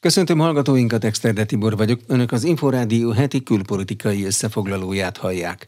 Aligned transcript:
Köszöntöm 0.00 0.38
hallgatóinkat, 0.38 1.04
Exterde 1.04 1.44
Tibor 1.44 1.76
vagyok. 1.76 2.00
Önök 2.06 2.32
az 2.32 2.44
Inforádió 2.44 3.10
heti 3.10 3.42
külpolitikai 3.42 4.24
összefoglalóját 4.24 5.16
hallják. 5.16 5.66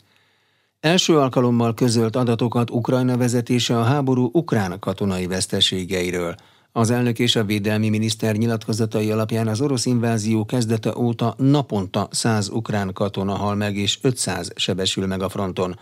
Első 0.80 1.18
alkalommal 1.18 1.74
közölt 1.74 2.16
adatokat 2.16 2.70
Ukrajna 2.70 3.16
vezetése 3.16 3.78
a 3.78 3.82
háború 3.82 4.30
ukrán 4.32 4.78
katonai 4.78 5.26
veszteségeiről. 5.26 6.34
Az 6.72 6.90
elnök 6.90 7.18
és 7.18 7.36
a 7.36 7.44
védelmi 7.44 7.88
miniszter 7.88 8.36
nyilatkozatai 8.36 9.10
alapján 9.10 9.48
az 9.48 9.60
orosz 9.60 9.86
invázió 9.86 10.44
kezdete 10.44 10.96
óta 10.96 11.34
naponta 11.38 12.08
100 12.10 12.48
ukrán 12.48 12.92
katona 12.92 13.34
hal 13.34 13.54
meg 13.54 13.76
és 13.76 13.98
500 14.02 14.52
sebesül 14.54 15.06
meg 15.06 15.22
a 15.22 15.28
fronton. 15.28 15.78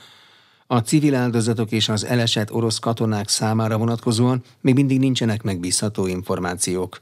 A 0.66 0.78
civil 0.78 1.14
áldozatok 1.14 1.72
és 1.72 1.88
az 1.88 2.04
elesett 2.04 2.52
orosz 2.52 2.78
katonák 2.78 3.28
számára 3.28 3.78
vonatkozóan 3.78 4.42
még 4.60 4.74
mindig 4.74 4.98
nincsenek 4.98 5.42
megbízható 5.42 6.06
információk. 6.06 7.00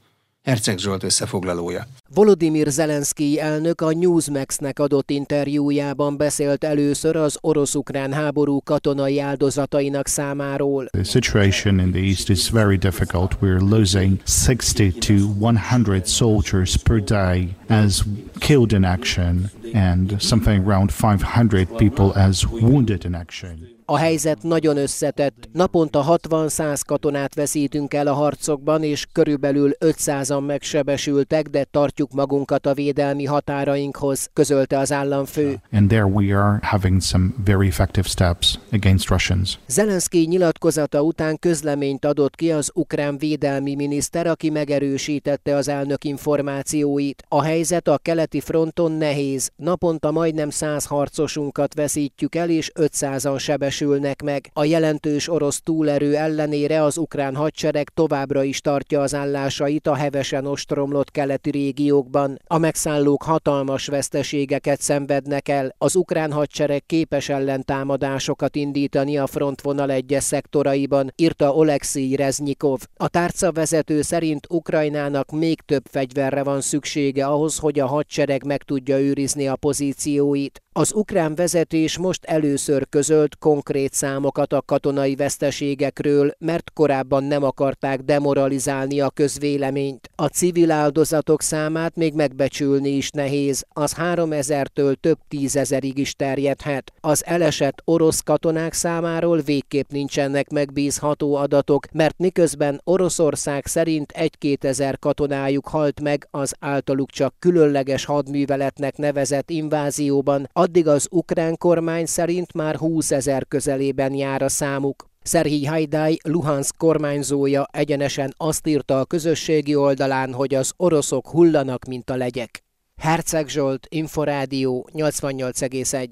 Herceg 0.49 0.79
Zsolt 0.79 1.03
összefoglalója. 1.03 1.87
Volodymyr 2.15 2.69
Zelenszky 2.69 3.41
elnök 3.41 3.81
a 3.81 3.93
Newsmax-nek 3.93 4.79
adott 4.79 5.11
interjújában 5.11 6.17
beszélt 6.17 6.65
először 6.65 7.17
az 7.17 7.39
orosz-ukrán 7.41 8.13
háború 8.13 8.61
katonai 8.63 9.21
áldozatainak 9.21 10.07
számáról. 10.07 10.87
The 10.87 11.03
situation 11.03 11.79
in 11.79 11.91
the 11.91 12.01
east 12.01 12.29
is 12.29 12.51
very 12.51 12.77
difficult. 12.77 13.37
We're 13.41 13.71
losing 13.71 14.21
60 14.47 14.93
to 14.93 15.15
100 15.39 16.09
soldiers 16.13 16.77
per 16.77 17.03
day 17.03 17.49
as 17.69 18.05
killed 18.39 18.73
in 18.73 18.85
action 18.85 19.51
and 19.73 20.15
something 20.19 20.67
around 20.67 20.91
500 20.91 21.69
people 21.77 22.23
as 22.23 22.47
wounded 22.47 23.05
in 23.05 23.15
action. 23.15 23.78
A 23.91 23.97
helyzet 23.97 24.43
nagyon 24.43 24.77
összetett. 24.77 25.49
Naponta 25.53 26.19
60-100 26.29 26.81
katonát 26.87 27.35
veszítünk 27.35 27.95
el 27.95 28.07
a 28.07 28.13
harcokban, 28.13 28.83
és 28.83 29.07
körülbelül 29.13 29.71
500-an 29.85 30.47
megsebesültek, 30.47 31.47
de 31.47 31.65
tartjuk 31.65 32.13
magunkat 32.13 32.67
a 32.67 32.75
védelmi 32.75 33.25
határainkhoz, 33.25 34.31
közölte 34.33 34.79
az 34.79 34.93
államfő. 34.93 35.61
And 35.73 35.89
there 35.89 36.05
we 36.05 36.39
are 36.39 36.59
having 36.63 37.01
some 37.01 37.27
very 37.45 37.67
effective 37.67 38.09
steps 38.09 38.59
against 38.73 39.09
Russians. 39.09 39.59
Zelenszky 39.67 40.27
nyilatkozata 40.27 41.03
után 41.03 41.39
közleményt 41.39 42.05
adott 42.05 42.35
ki 42.35 42.53
az 42.53 42.71
ukrán 42.75 43.19
védelmi 43.19 43.75
miniszter, 43.75 44.27
aki 44.27 44.51
megerősítette 44.51 45.55
az 45.55 45.69
elnök 45.69 46.05
információit. 46.05 47.25
A 47.29 47.43
helyzet 47.43 47.89
a 47.89 47.99
keleti 48.03 48.41
fronton 48.41 48.93
nehéz. 48.93 49.51
Naponta 49.57 50.11
majdnem 50.11 50.51
100 50.51 50.85
harcosunkat 50.85 51.75
veszítjük 51.75 52.35
el, 52.35 52.51
és 52.51 52.73
500-an 52.75 53.39
sebesültek 53.39 53.77
semmisülnek 53.79 54.23
meg. 54.23 54.51
A 54.53 54.65
jelentős 54.65 55.29
orosz 55.29 55.61
túlerő 55.61 56.17
ellenére 56.17 56.83
az 56.83 56.97
ukrán 56.97 57.35
hadsereg 57.35 57.89
továbbra 57.89 58.43
is 58.43 58.61
tartja 58.61 59.01
az 59.01 59.15
állásait 59.15 59.87
a 59.87 59.95
hevesen 59.95 60.47
ostromlott 60.47 61.11
keleti 61.11 61.51
régiókban. 61.51 62.39
A 62.47 62.59
megszállók 62.59 63.23
hatalmas 63.23 63.87
veszteségeket 63.87 64.81
szenvednek 64.81 65.49
el. 65.49 65.75
Az 65.79 65.97
ukrán 65.97 66.33
hadsereg 66.33 66.83
képes 66.87 67.29
ellentámadásokat 67.29 68.57
indítani 68.57 69.19
a 69.19 69.27
frontvonal 69.27 69.91
egyes 69.91 70.25
szektoraiban, 70.25 71.13
írta 71.17 71.55
Oleksiy 71.55 72.17
Reznyikov. 72.17 72.81
A 72.97 73.09
tárca 73.09 73.53
vezető 73.53 74.03
szerint 74.03 74.47
Ukrajnának 74.51 75.31
még 75.31 75.61
több 75.61 75.85
fegyverre 75.91 76.43
van 76.43 76.61
szüksége 76.61 77.27
ahhoz, 77.27 77.59
hogy 77.59 77.79
a 77.79 77.87
hadsereg 77.87 78.45
meg 78.45 78.63
tudja 78.63 78.99
őrizni 78.99 79.49
a 79.49 79.57
pozícióit. 79.57 80.63
Az 80.79 80.93
ukrán 80.95 81.35
vezetés 81.35 81.99
most 81.99 82.25
először 82.25 82.89
közölt 82.89 83.37
konkrét 83.39 83.93
számokat 83.93 84.53
a 84.53 84.63
katonai 84.63 85.15
veszteségekről, 85.15 86.35
mert 86.39 86.71
korábban 86.73 87.25
nem 87.25 87.43
akarták 87.43 88.01
demoralizálni 88.01 89.01
a 89.01 89.11
közvéleményt. 89.11 90.11
A 90.15 90.27
civil 90.27 90.71
áldozatok 90.71 91.43
számát 91.43 91.97
még 91.97 92.15
megbecsülni 92.15 92.89
is 92.89 93.11
nehéz, 93.11 93.65
az 93.69 93.95
3000-től 93.99 94.95
több 94.95 95.19
tízezerig 95.29 95.99
is 95.99 96.15
terjedhet. 96.15 96.93
Az 97.01 97.25
elesett 97.27 97.83
orosz 97.85 98.21
katonák 98.21 98.73
számáról 98.73 99.41
végképp 99.41 99.91
nincsenek 99.91 100.49
megbízható 100.51 101.35
adatok, 101.35 101.93
mert 101.93 102.19
miközben 102.19 102.81
Oroszország 102.85 103.67
szerint 103.67 104.11
egy-két 104.11 104.65
ezer 104.65 104.99
katonájuk 104.99 105.69
halt 105.69 106.01
meg 106.01 106.29
az 106.31 106.55
általuk 106.61 107.11
csak 107.11 107.35
különleges 107.39 108.05
hadműveletnek 108.05 108.97
nevezett 108.97 109.51
invázióban, 109.51 110.49
addig 110.69 110.87
az 110.87 111.07
ukrán 111.11 111.57
kormány 111.57 112.07
szerint 112.07 112.53
már 112.53 112.77
20 112.77 113.11
ezer 113.11 113.47
közelében 113.49 114.15
jár 114.15 114.43
a 114.43 114.49
számuk. 114.49 115.07
Szerhíj 115.23 115.65
Hajdai, 115.65 116.19
Luhansk 116.23 116.77
kormányzója 116.77 117.67
egyenesen 117.71 118.35
azt 118.37 118.67
írta 118.67 119.01
a 119.01 119.05
közösségi 119.05 119.75
oldalán, 119.75 120.33
hogy 120.33 120.55
az 120.55 120.73
oroszok 120.77 121.29
hullanak, 121.29 121.85
mint 121.85 122.11
a 122.11 122.17
legyek. 122.17 122.63
Herceg 122.97 123.49
Zsolt, 123.49 123.87
Inforádió 123.91 124.89
88,1 124.93 126.09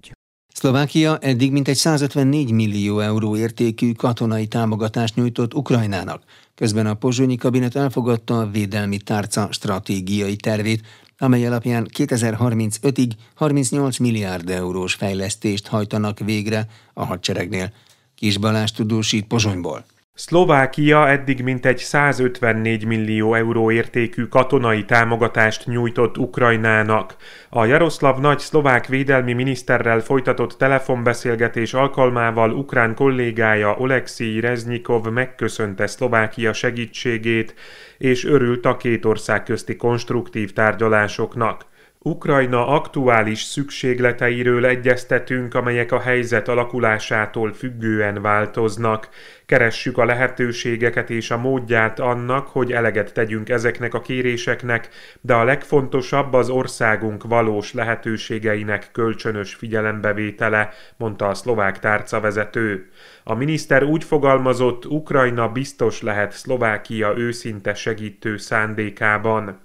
Szlovákia 0.55 1.19
eddig 1.19 1.53
mintegy 1.53 1.77
154 1.77 2.51
millió 2.51 3.01
euró 3.01 3.37
értékű 3.37 3.93
katonai 3.93 4.47
támogatást 4.47 5.15
nyújtott 5.15 5.55
Ukrajnának. 5.55 6.23
Közben 6.55 6.87
a 6.87 6.95
pozsonyi 6.95 7.37
kabinet 7.37 7.77
elfogadta 7.77 8.39
a 8.39 8.51
védelmi 8.51 8.97
tárca 8.97 9.49
stratégiai 9.51 10.37
tervét, 10.37 10.81
amely 11.19 11.47
alapján 11.47 11.89
2035-ig 11.97 13.11
38 13.35 13.99
milliárd 13.99 14.51
eurós 14.51 14.95
fejlesztést 14.95 15.67
hajtanak 15.67 16.19
végre 16.19 16.67
a 16.95 17.05
hadseregnél. 17.05 17.73
Kis 18.15 18.39
Balázs 18.39 18.71
tudósít 18.71 19.27
Pozsonyból. 19.27 19.85
Szlovákia 20.19 21.09
eddig 21.09 21.43
mintegy 21.43 21.79
154 21.79 22.85
millió 22.85 23.35
euró 23.35 23.71
értékű 23.71 24.25
katonai 24.25 24.85
támogatást 24.85 25.67
nyújtott 25.67 26.19
Ukrajnának. 26.19 27.17
A 27.51 27.65
Jaroszlav 27.65 28.21
nagy 28.21 28.39
szlovák 28.39 28.87
védelmi 28.87 29.33
miniszterrel 29.33 30.01
folytatott 30.01 30.53
telefonbeszélgetés 30.53 31.75
alkalmával 31.75 32.53
ukrán 32.53 32.95
kollégája 32.95 33.75
Oleksiy 33.75 34.41
Reznyikov 34.41 35.07
megköszönte 35.07 35.87
Szlovákia 35.87 36.53
segítségét, 36.53 37.55
és 37.99 38.25
örült 38.25 38.67
a 38.67 38.77
két 38.77 39.05
ország 39.05 39.43
közti 39.43 39.77
konstruktív 39.77 40.53
tárgyalásoknak. 40.53 41.67
Ukrajna 42.07 42.69
aktuális 42.69 43.43
szükségleteiről 43.43 44.67
egyeztetünk, 44.67 45.55
amelyek 45.55 45.93
a 45.93 46.01
helyzet 46.01 46.49
alakulásától 46.49 47.53
függően 47.53 48.23
változnak. 48.23 49.09
Keressük 49.47 49.99
a 49.99 50.05
lehetőségeket 50.05 51.11
és 51.11 51.31
a 51.31 51.37
módját 51.37 52.01
annak, 52.01 52.47
hogy 52.47 52.73
eleget 52.73 53.13
tegyünk 53.13 53.49
ezeknek 53.49 53.95
a 53.95 54.01
kéréseknek, 54.01 54.89
de 55.21 55.35
a 55.35 55.45
legfontosabb 55.45 56.33
az 56.33 56.49
országunk 56.49 57.25
valós 57.25 57.73
lehetőségeinek 57.73 58.89
kölcsönös 58.93 59.55
figyelembevétele, 59.55 60.71
mondta 60.97 61.29
a 61.29 61.35
szlovák 61.35 61.79
tárcavezető. 61.79 62.91
A 63.25 63.35
miniszter 63.35 63.83
úgy 63.83 64.05
fogalmazott, 64.05 64.85
Ukrajna 64.85 65.49
biztos 65.49 66.03
lehet 66.03 66.33
Szlovákia 66.33 67.17
őszinte 67.17 67.75
segítő 67.75 68.37
szándékában. 68.37 69.65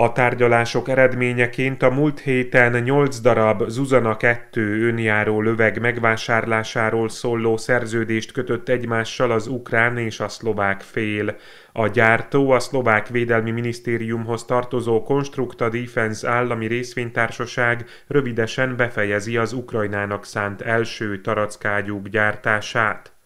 A 0.00 0.12
tárgyalások 0.12 0.88
eredményeként 0.88 1.82
a 1.82 1.90
múlt 1.90 2.20
héten 2.20 2.82
8 2.82 3.20
darab 3.20 3.68
Zuzana 3.68 4.16
2 4.16 4.86
önjáró 4.86 5.40
löveg 5.40 5.80
megvásárlásáról 5.80 7.08
szóló 7.08 7.56
szerződést 7.56 8.32
kötött 8.32 8.68
egymással 8.68 9.30
az 9.30 9.46
ukrán 9.46 9.98
és 9.98 10.20
a 10.20 10.28
szlovák 10.28 10.80
fél. 10.80 11.36
A 11.72 11.86
gyártó 11.86 12.50
a 12.50 12.60
szlovák 12.60 13.08
védelmi 13.08 13.50
minisztériumhoz 13.50 14.44
tartozó 14.44 15.02
Constructa 15.02 15.68
Defense 15.68 16.28
állami 16.28 16.66
részvénytársaság 16.66 17.84
rövidesen 18.06 18.76
befejezi 18.76 19.36
az 19.36 19.52
Ukrajnának 19.52 20.24
szánt 20.24 20.60
első 20.60 21.20
tarackágyúk 21.20 22.08
gyártását. 22.08 23.17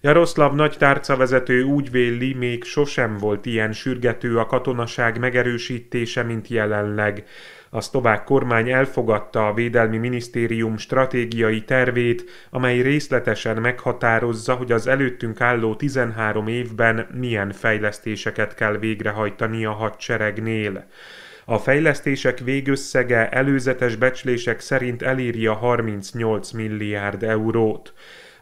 Jaroszlav 0.00 0.54
nagy 0.54 0.76
tárcavezető 0.78 1.62
úgy 1.62 1.90
véli, 1.90 2.34
még 2.34 2.64
sosem 2.64 3.16
volt 3.16 3.46
ilyen 3.46 3.72
sürgető 3.72 4.38
a 4.38 4.46
katonaság 4.46 5.18
megerősítése, 5.18 6.22
mint 6.22 6.48
jelenleg. 6.48 7.24
A 7.70 7.80
szlovák 7.80 8.24
kormány 8.24 8.70
elfogadta 8.70 9.46
a 9.46 9.54
Védelmi 9.54 9.98
Minisztérium 9.98 10.76
stratégiai 10.76 11.62
tervét, 11.62 12.24
amely 12.50 12.80
részletesen 12.80 13.56
meghatározza, 13.56 14.54
hogy 14.54 14.72
az 14.72 14.86
előttünk 14.86 15.40
álló 15.40 15.74
13 15.74 16.46
évben 16.46 17.06
milyen 17.14 17.52
fejlesztéseket 17.52 18.54
kell 18.54 18.76
végrehajtani 18.76 19.64
a 19.64 19.72
hadseregnél. 19.72 20.86
A 21.44 21.58
fejlesztések 21.58 22.38
végösszege 22.38 23.28
előzetes 23.28 23.96
becslések 23.96 24.60
szerint 24.60 25.02
eléri 25.02 25.46
a 25.46 25.54
38 25.54 26.50
milliárd 26.50 27.22
eurót. 27.22 27.92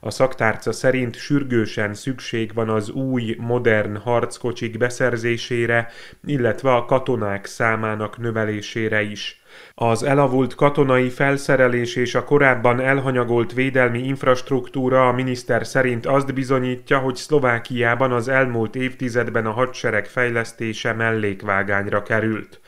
A 0.00 0.10
szaktárca 0.10 0.72
szerint 0.72 1.16
sürgősen 1.16 1.94
szükség 1.94 2.54
van 2.54 2.68
az 2.68 2.90
új, 2.90 3.36
modern 3.38 3.96
harckocsik 3.96 4.78
beszerzésére, 4.78 5.88
illetve 6.26 6.74
a 6.74 6.84
katonák 6.84 7.44
számának 7.46 8.18
növelésére 8.18 9.02
is. 9.02 9.40
Az 9.74 10.02
elavult 10.02 10.54
katonai 10.54 11.08
felszerelés 11.08 11.96
és 11.96 12.14
a 12.14 12.24
korábban 12.24 12.80
elhanyagolt 12.80 13.52
védelmi 13.52 13.98
infrastruktúra 13.98 15.08
a 15.08 15.12
miniszter 15.12 15.66
szerint 15.66 16.06
azt 16.06 16.34
bizonyítja, 16.34 16.98
hogy 16.98 17.16
Szlovákiában 17.16 18.12
az 18.12 18.28
elmúlt 18.28 18.74
évtizedben 18.74 19.46
a 19.46 19.50
hadsereg 19.50 20.06
fejlesztése 20.06 20.92
mellékvágányra 20.92 22.02
került. 22.02 22.60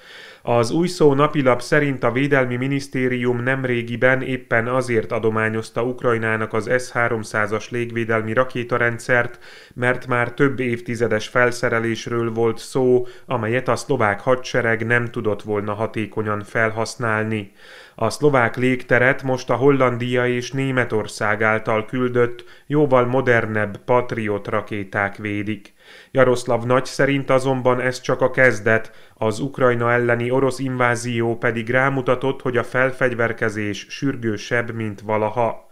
Az 0.42 0.70
új 0.70 0.86
szó 0.86 1.14
napilap 1.14 1.62
szerint 1.62 2.04
a 2.04 2.12
Védelmi 2.12 2.56
Minisztérium 2.56 3.42
nemrégiben 3.42 4.22
éppen 4.22 4.68
azért 4.68 5.12
adományozta 5.12 5.82
Ukrajnának 5.82 6.52
az 6.52 6.70
S-300-as 6.78 7.70
légvédelmi 7.70 8.32
rakétarendszert, 8.32 9.38
mert 9.74 10.06
már 10.06 10.32
több 10.32 10.60
évtizedes 10.60 11.28
felszerelésről 11.28 12.32
volt 12.32 12.58
szó, 12.58 13.06
amelyet 13.26 13.68
a 13.68 13.76
szlovák 13.76 14.20
hadsereg 14.20 14.86
nem 14.86 15.10
tudott 15.10 15.42
volna 15.42 15.74
hatékonyan 15.74 16.42
felhasználni. 16.42 17.52
A 18.00 18.10
szlovák 18.10 18.56
légteret 18.56 19.22
most 19.22 19.50
a 19.50 19.54
Hollandia 19.54 20.26
és 20.26 20.52
Németország 20.52 21.42
által 21.42 21.84
küldött, 21.84 22.44
jóval 22.66 23.06
modernebb 23.06 23.84
Patriot 23.84 24.48
rakéták 24.48 25.16
védik. 25.16 25.74
Jaroszlav 26.10 26.64
nagy 26.64 26.84
szerint 26.84 27.30
azonban 27.30 27.80
ez 27.80 28.00
csak 28.00 28.20
a 28.20 28.30
kezdet, 28.30 29.10
az 29.14 29.40
Ukrajna 29.40 29.92
elleni 29.92 30.30
orosz 30.30 30.58
invázió 30.58 31.36
pedig 31.36 31.70
rámutatott, 31.70 32.42
hogy 32.42 32.56
a 32.56 32.64
felfegyverkezés 32.64 33.86
sürgősebb, 33.88 34.74
mint 34.74 35.00
valaha. 35.00 35.67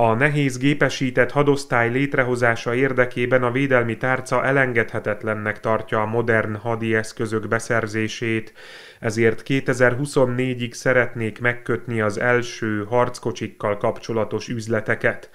A 0.00 0.14
nehéz 0.14 0.58
gépesített 0.58 1.30
hadosztály 1.30 1.90
létrehozása 1.90 2.74
érdekében 2.74 3.42
a 3.42 3.50
védelmi 3.50 3.96
tárca 3.96 4.44
elengedhetetlennek 4.44 5.60
tartja 5.60 6.00
a 6.02 6.06
modern 6.06 6.54
hadi 6.54 6.94
eszközök 6.94 7.48
beszerzését, 7.48 8.52
ezért 9.00 9.42
2024-ig 9.46 10.72
szeretnék 10.72 11.40
megkötni 11.40 12.00
az 12.00 12.18
első 12.18 12.84
harckocsikkal 12.88 13.76
kapcsolatos 13.76 14.48
üzleteket. 14.48 15.30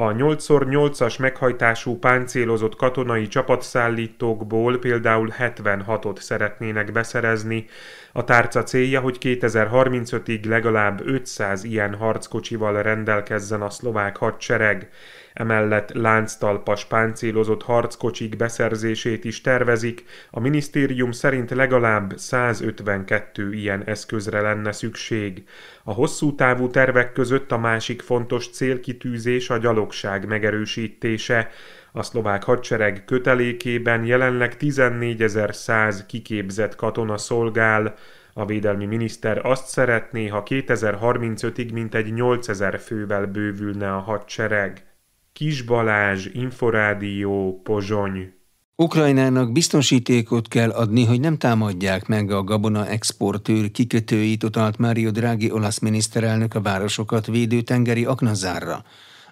A 0.00 0.12
8x8-as 0.12 1.18
meghajtású 1.18 1.98
páncélozott 1.98 2.76
katonai 2.76 3.28
csapatszállítókból 3.28 4.78
például 4.78 5.32
76-ot 5.38 6.20
szeretnének 6.20 6.92
beszerezni. 6.92 7.66
A 8.12 8.24
tárca 8.24 8.62
célja, 8.62 9.00
hogy 9.00 9.18
2035-ig 9.20 10.46
legalább 10.46 11.06
500 11.06 11.64
ilyen 11.64 11.94
harckocsival 11.94 12.82
rendelkezzen 12.82 13.62
a 13.62 13.70
szlovák 13.70 14.16
hadsereg. 14.16 14.88
Emellett 15.38 15.92
lánctalpas 15.92 16.84
páncélozott 16.84 17.62
harckocsik 17.62 18.36
beszerzését 18.36 19.24
is 19.24 19.40
tervezik, 19.40 20.04
a 20.30 20.40
minisztérium 20.40 21.12
szerint 21.12 21.50
legalább 21.50 22.12
152 22.16 23.52
ilyen 23.52 23.82
eszközre 23.84 24.40
lenne 24.40 24.72
szükség. 24.72 25.44
A 25.84 25.92
hosszú 25.92 26.34
távú 26.34 26.70
tervek 26.70 27.12
között 27.12 27.52
a 27.52 27.58
másik 27.58 28.02
fontos 28.02 28.48
célkitűzés 28.48 29.50
a 29.50 29.58
gyalogság 29.58 30.26
megerősítése. 30.26 31.50
A 31.92 32.02
szlovák 32.02 32.42
hadsereg 32.42 33.04
kötelékében 33.04 34.04
jelenleg 34.04 34.56
14.100 34.60 36.00
kiképzett 36.06 36.74
katona 36.74 37.18
szolgál, 37.18 37.94
a 38.32 38.44
védelmi 38.44 38.86
miniszter 38.86 39.46
azt 39.46 39.66
szeretné, 39.66 40.26
ha 40.26 40.42
2035-ig 40.46 41.72
mintegy 41.72 42.12
8000 42.12 42.78
fővel 42.78 43.26
bővülne 43.26 43.92
a 43.92 43.98
hadsereg. 43.98 44.86
Kis 45.38 45.62
Balázs, 45.62 46.26
Inforádió, 46.32 47.60
Pozsony. 47.62 48.32
Ukrajnának 48.76 49.52
biztonsítékot 49.52 50.48
kell 50.48 50.70
adni, 50.70 51.04
hogy 51.04 51.20
nem 51.20 51.36
támadják 51.36 52.06
meg 52.06 52.30
a 52.30 52.42
gabona 52.42 52.86
exportőr 52.86 53.70
kikötőit, 53.70 54.44
utalt 54.44 54.78
Mário 54.78 55.10
Draghi 55.10 55.50
olasz 55.50 55.78
miniszterelnök 55.78 56.54
a 56.54 56.60
városokat 56.60 57.26
védő 57.26 57.60
tengeri 57.60 58.04
aknazárra. 58.04 58.84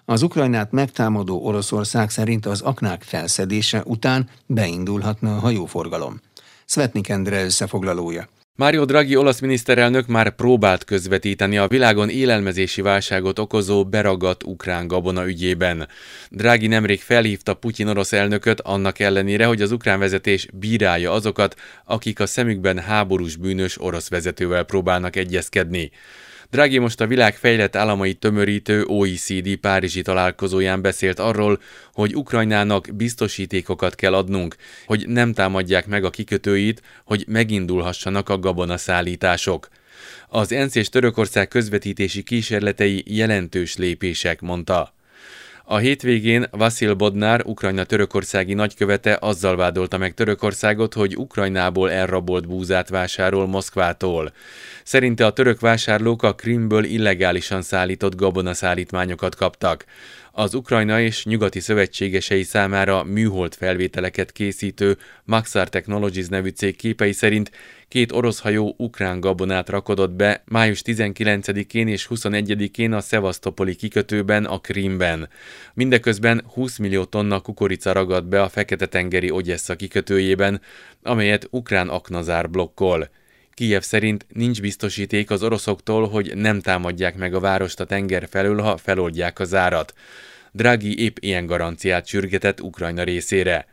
Az 0.05 0.21
Ukrajnát 0.21 0.71
megtámadó 0.71 1.45
Oroszország 1.45 2.09
szerint 2.09 2.45
az 2.45 2.61
aknák 2.61 3.03
felszedése 3.03 3.83
után 3.85 4.29
beindulhatna 4.45 5.35
a 5.35 5.39
hajóforgalom. 5.39 6.19
Svetnik 6.65 7.09
Endre 7.09 7.43
összefoglalója. 7.43 8.27
Mário 8.57 8.85
Draghi 8.85 9.15
olasz 9.15 9.39
miniszterelnök 9.39 10.07
már 10.07 10.35
próbált 10.35 10.83
közvetíteni 10.83 11.57
a 11.57 11.67
világon 11.67 12.09
élelmezési 12.09 12.81
válságot 12.81 13.39
okozó 13.39 13.85
beragadt 13.85 14.43
ukrán 14.43 14.87
gabona 14.87 15.27
ügyében. 15.27 15.87
Draghi 16.29 16.67
nemrég 16.67 17.01
felhívta 17.01 17.53
Putyin 17.53 17.87
orosz 17.87 18.13
elnököt 18.13 18.61
annak 18.61 18.99
ellenére, 18.99 19.45
hogy 19.45 19.61
az 19.61 19.71
ukrán 19.71 19.99
vezetés 19.99 20.47
bírálja 20.53 21.11
azokat, 21.11 21.55
akik 21.85 22.19
a 22.19 22.25
szemükben 22.25 22.79
háborús 22.79 23.35
bűnös 23.35 23.81
orosz 23.81 24.09
vezetővel 24.09 24.63
próbálnak 24.63 25.15
egyezkedni. 25.15 25.91
Draghi 26.49 26.77
most 26.77 27.01
a 27.01 27.07
világ 27.07 27.35
fejlett 27.35 27.75
államait 27.75 28.19
tömörítő 28.19 28.83
OECD 28.83 29.55
Párizsi 29.55 30.01
találkozóján 30.01 30.81
beszélt 30.81 31.19
arról, 31.19 31.61
hogy 31.93 32.15
Ukrajnának 32.15 32.87
biztosítékokat 32.93 33.95
kell 33.95 34.13
adnunk, 34.13 34.55
hogy 34.85 35.07
nem 35.07 35.33
támadják 35.33 35.87
meg 35.87 36.03
a 36.03 36.09
kikötőit, 36.09 36.81
hogy 37.05 37.25
megindulhassanak 37.27 38.29
a 38.29 38.39
gabonaszállítások. 38.39 39.67
Az 40.29 40.51
ENSZ 40.51 40.75
és 40.75 40.89
Törökország 40.89 41.47
közvetítési 41.47 42.23
kísérletei 42.23 43.03
jelentős 43.05 43.75
lépések, 43.75 44.41
mondta. 44.41 44.95
A 45.69 45.77
hétvégén 45.77 46.45
Vasil 46.51 46.93
Bodnár, 46.93 47.41
Ukrajna 47.45 47.83
törökországi 47.83 48.53
nagykövete 48.53 49.17
azzal 49.21 49.55
vádolta 49.55 49.97
meg 49.97 50.13
Törökországot, 50.13 50.93
hogy 50.93 51.17
Ukrajnából 51.17 51.91
elrabolt 51.91 52.47
búzát 52.47 52.89
vásárol 52.89 53.47
Moszkvától. 53.47 54.33
Szerinte 54.83 55.25
a 55.25 55.31
török 55.31 55.59
vásárlók 55.59 56.23
a 56.23 56.35
Krimből 56.35 56.83
illegálisan 56.83 57.61
szállított 57.61 58.15
gabonaszállítmányokat 58.15 59.35
kaptak. 59.35 59.85
Az 60.31 60.53
Ukrajna 60.53 60.99
és 61.01 61.25
nyugati 61.25 61.59
szövetségesei 61.59 62.43
számára 62.43 63.03
műhold 63.03 63.53
felvételeket 63.53 64.31
készítő 64.31 64.97
Maxar 65.23 65.69
Technologies 65.69 66.27
nevű 66.27 66.49
cég 66.49 66.75
képei 66.75 67.11
szerint 67.11 67.51
két 67.87 68.11
orosz 68.11 68.39
hajó 68.39 68.73
ukrán 68.77 69.19
gabonát 69.19 69.69
rakodott 69.69 70.11
be 70.11 70.43
május 70.45 70.81
19-én 70.85 71.87
és 71.87 72.07
21-én 72.09 72.93
a 72.93 73.01
Szevasztopoli 73.01 73.75
kikötőben 73.75 74.45
a 74.45 74.59
Krimben. 74.59 75.29
Mindeközben 75.73 76.43
20 76.53 76.77
millió 76.77 77.03
tonna 77.03 77.39
kukorica 77.39 77.91
ragadt 77.91 78.27
be 78.27 78.41
a 78.41 78.49
Fekete-tengeri 78.49 79.31
Ogyessa 79.31 79.75
kikötőjében, 79.75 80.61
amelyet 81.03 81.47
ukrán 81.51 81.89
aknazár 81.89 82.49
blokkol. 82.49 83.09
Kijev 83.53 83.81
szerint 83.81 84.25
nincs 84.33 84.61
biztosíték 84.61 85.31
az 85.31 85.43
oroszoktól, 85.43 86.07
hogy 86.07 86.35
nem 86.35 86.61
támadják 86.61 87.15
meg 87.15 87.33
a 87.33 87.39
várost 87.39 87.79
a 87.79 87.85
tenger 87.85 88.27
felől, 88.29 88.61
ha 88.61 88.77
feloldják 88.77 89.39
a 89.39 89.45
zárat. 89.45 89.93
Draghi 90.51 90.99
épp 90.99 91.17
ilyen 91.19 91.45
garanciát 91.45 92.07
sürgetett 92.07 92.61
Ukrajna 92.61 93.03
részére. 93.03 93.67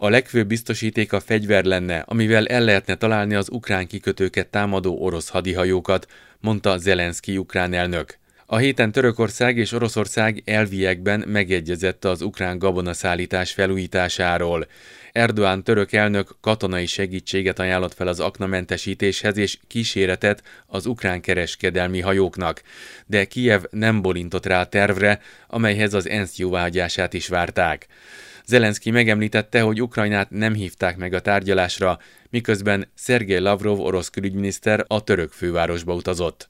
A 0.00 0.08
legfőbb 0.08 0.46
biztosíték 0.46 1.12
a 1.12 1.20
fegyver 1.20 1.64
lenne, 1.64 2.04
amivel 2.06 2.46
el 2.46 2.64
lehetne 2.64 2.94
találni 2.94 3.34
az 3.34 3.50
ukrán 3.50 3.86
kikötőket 3.86 4.48
támadó 4.48 4.98
orosz 4.98 5.28
hadihajókat, 5.28 6.06
mondta 6.40 6.78
Zelenszky 6.78 7.38
ukrán 7.38 7.72
elnök. 7.74 8.18
A 8.46 8.56
héten 8.56 8.92
Törökország 8.92 9.56
és 9.56 9.72
Oroszország 9.72 10.42
elviekben 10.44 11.24
megegyezett 11.26 12.04
az 12.04 12.22
ukrán 12.22 12.58
gabonaszállítás 12.58 13.52
felújításáról. 13.52 14.66
Erdoğan 15.12 15.62
török 15.62 15.92
elnök 15.92 16.36
katonai 16.40 16.86
segítséget 16.86 17.58
ajánlott 17.58 17.94
fel 17.94 18.08
az 18.08 18.20
aknamentesítéshez 18.20 19.36
és 19.36 19.58
kíséretet 19.66 20.42
az 20.66 20.86
ukrán 20.86 21.20
kereskedelmi 21.20 22.00
hajóknak, 22.00 22.62
de 23.06 23.24
Kijev 23.24 23.62
nem 23.70 24.02
bolintott 24.02 24.46
rá 24.46 24.60
a 24.60 24.66
tervre, 24.66 25.20
amelyhez 25.46 25.94
az 25.94 26.08
ENSZ 26.08 26.36
jóváhagyását 26.36 27.14
is 27.14 27.28
várták. 27.28 27.86
Zelenszky 28.48 28.90
megemlítette, 28.90 29.60
hogy 29.60 29.82
Ukrajnát 29.82 30.30
nem 30.30 30.54
hívták 30.54 30.96
meg 30.96 31.12
a 31.12 31.20
tárgyalásra, 31.20 31.98
miközben 32.30 32.90
Szergej 32.94 33.38
Lavrov 33.38 33.80
orosz 33.80 34.08
külügyminiszter 34.08 34.84
a 34.86 35.04
török 35.04 35.32
fővárosba 35.32 35.94
utazott. 35.94 36.48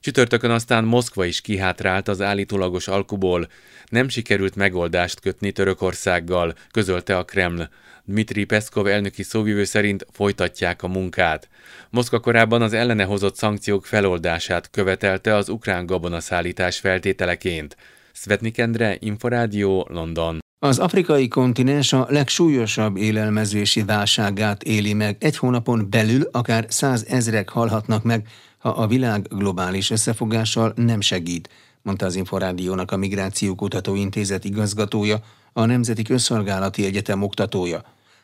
Csütörtökön 0.00 0.50
aztán 0.50 0.84
Moszkva 0.84 1.24
is 1.24 1.40
kihátrált 1.40 2.08
az 2.08 2.20
állítólagos 2.20 2.88
alkuból. 2.88 3.48
Nem 3.88 4.08
sikerült 4.08 4.56
megoldást 4.56 5.20
kötni 5.20 5.52
Törökországgal, 5.52 6.54
közölte 6.70 7.16
a 7.16 7.24
Kreml. 7.24 7.68
Dmitri 8.04 8.44
Peszkov 8.44 8.86
elnöki 8.86 9.22
szóvivő 9.22 9.64
szerint 9.64 10.06
folytatják 10.12 10.82
a 10.82 10.88
munkát. 10.88 11.48
Moszkva 11.90 12.20
korábban 12.20 12.62
az 12.62 12.72
ellene 12.72 13.04
hozott 13.04 13.36
szankciók 13.36 13.86
feloldását 13.86 14.70
követelte 14.70 15.34
az 15.34 15.48
ukrán 15.48 15.86
gabonaszállítás 15.86 16.78
feltételeként. 16.78 17.76
Svetnik 18.12 18.58
Endre, 18.58 18.96
Inforádió, 18.98 19.86
London. 19.90 20.38
Az 20.62 20.78
afrikai 20.78 21.28
kontinens 21.28 21.92
a 21.92 22.06
legsúlyosabb 22.08 22.96
élelmezési 22.96 23.82
válságát 23.82 24.62
éli 24.62 24.92
meg. 24.92 25.16
Egy 25.20 25.36
hónapon 25.36 25.86
belül 25.90 26.28
akár 26.32 26.66
százezrek 26.68 27.48
halhatnak 27.48 28.02
meg, 28.02 28.26
ha 28.58 28.68
a 28.68 28.86
világ 28.86 29.26
globális 29.28 29.90
összefogással 29.90 30.72
nem 30.76 31.00
segít, 31.00 31.48
mondta 31.82 32.06
az 32.06 32.14
Inforádiónak 32.14 32.90
a 32.90 32.96
Migráció 32.96 33.54
Kutató 33.54 33.94
Intézet 33.94 34.44
igazgatója, 34.44 35.22
a 35.52 35.64
Nemzeti 35.64 36.02
Közszolgálati 36.02 36.84
Egyetem 36.84 37.22
oktatója. 37.22 37.82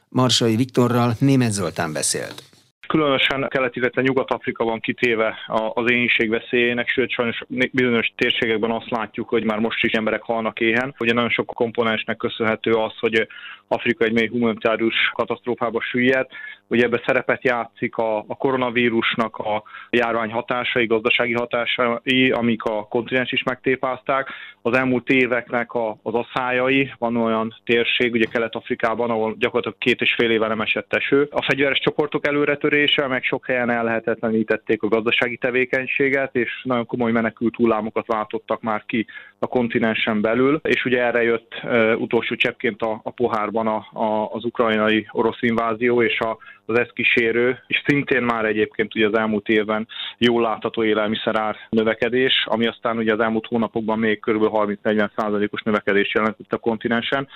Marsai 0.09 0.57
Viktorral 0.57 1.17
német 1.19 1.53
Zoltán 1.53 1.93
beszélt. 1.93 2.56
Különösen 2.87 3.47
kelet, 3.49 3.77
illetve 3.77 4.03
Nyugat-Afrika 4.03 4.65
van 4.65 4.81
kitéve 4.81 5.39
az 5.75 5.91
éhínség 5.91 6.29
veszélyének, 6.29 6.89
sőt 6.89 7.11
sajnos 7.11 7.43
bizonyos 7.73 8.13
térségekben 8.17 8.71
azt 8.71 8.91
látjuk, 8.91 9.29
hogy 9.29 9.45
már 9.45 9.59
most 9.59 9.85
is 9.85 9.93
emberek 9.93 10.23
halnak 10.23 10.61
éhen. 10.61 10.95
Ugye 10.99 11.13
nagyon 11.13 11.31
sok 11.31 11.47
komponensnek 11.47 12.17
köszönhető 12.17 12.73
az, 12.73 12.93
hogy 12.99 13.27
Afrika 13.69 14.05
egy 14.05 14.13
mély 14.13 14.29
humanitárius 14.29 15.11
katasztrófába 15.13 15.81
süllyed. 15.81 16.27
Ugye 16.69 16.85
ebbe 16.85 17.03
szerepet 17.07 17.45
játszik 17.45 17.97
a, 17.97 18.19
a 18.19 18.37
koronavírusnak 18.37 19.37
a 19.37 19.63
járvány 19.91 20.31
hatásai, 20.31 20.87
gazdasági 20.87 21.33
hatásai, 21.33 22.31
amik 22.31 22.63
a 22.63 22.87
kontinens 22.89 23.33
is 23.33 23.43
megtépázták. 23.43 24.29
Az 24.63 24.77
elmúlt 24.77 25.09
éveknek 25.09 25.73
a, 25.73 25.97
az 26.03 26.15
asszályai, 26.15 26.93
van 26.99 27.17
olyan 27.17 27.55
térség, 27.65 28.13
ugye 28.13 28.25
Kelet-Afrikában, 28.25 29.11
ahol 29.11 29.35
gyakorlatilag 29.39 29.79
két 29.79 30.01
és 30.01 30.15
fél 30.15 30.31
éve 30.31 30.47
nem 30.47 30.61
esett 30.61 30.95
eső. 30.95 31.29
A 31.31 31.43
fegyveres 31.43 31.79
csoportok 31.79 32.27
előretörése, 32.27 33.07
meg 33.07 33.23
sok 33.23 33.47
helyen 33.47 33.71
ellehetetlenítették 33.71 34.83
a 34.83 34.89
gazdasági 34.89 35.37
tevékenységet, 35.37 36.37
és 36.37 36.51
nagyon 36.63 36.87
komoly 36.87 37.13
menekült 37.13 37.57
hullámokat 37.57 38.07
váltottak 38.07 38.61
már 38.61 38.85
ki 38.87 39.07
a 39.39 39.47
kontinensen 39.47 40.21
belül, 40.21 40.61
és 40.63 40.85
ugye 40.85 41.03
erre 41.03 41.23
jött 41.23 41.61
uh, 41.63 42.01
utolsó 42.01 42.35
cseppként 42.35 42.83
a, 42.83 43.01
a 43.03 43.11
pohárban 43.11 43.67
a, 43.67 43.87
a, 43.93 44.31
az 44.33 44.45
ukrajnai 44.45 45.07
orosz 45.11 45.43
invázió 45.43 46.03
és 46.03 46.21
a, 46.21 46.37
az 46.67 46.79
ezt 46.79 46.93
kísérő, 46.93 47.59
és 47.67 47.83
szintén 47.87 48.23
már 48.23 48.45
egyébként 48.45 48.95
ugye 48.95 49.07
az 49.07 49.19
elmúlt 49.19 49.49
évben 49.49 49.89
jól 50.19 50.43
látható 50.43 50.85
élelmiszerár 50.85 51.57
növekedés, 51.71 52.45
ami 52.45 52.67
aztán 52.67 52.97
ugye 52.97 53.13
az 53.13 53.21
elmúlt 53.21 53.47
hónapokban 53.47 53.99
még 53.99 54.21
kb. 54.21 54.45
30-40 54.53 55.11
százalékos 55.17 55.63
növekedés 55.63 56.15
jelentett 56.15 56.53
a 56.53 56.59
kontinensen 56.59 57.29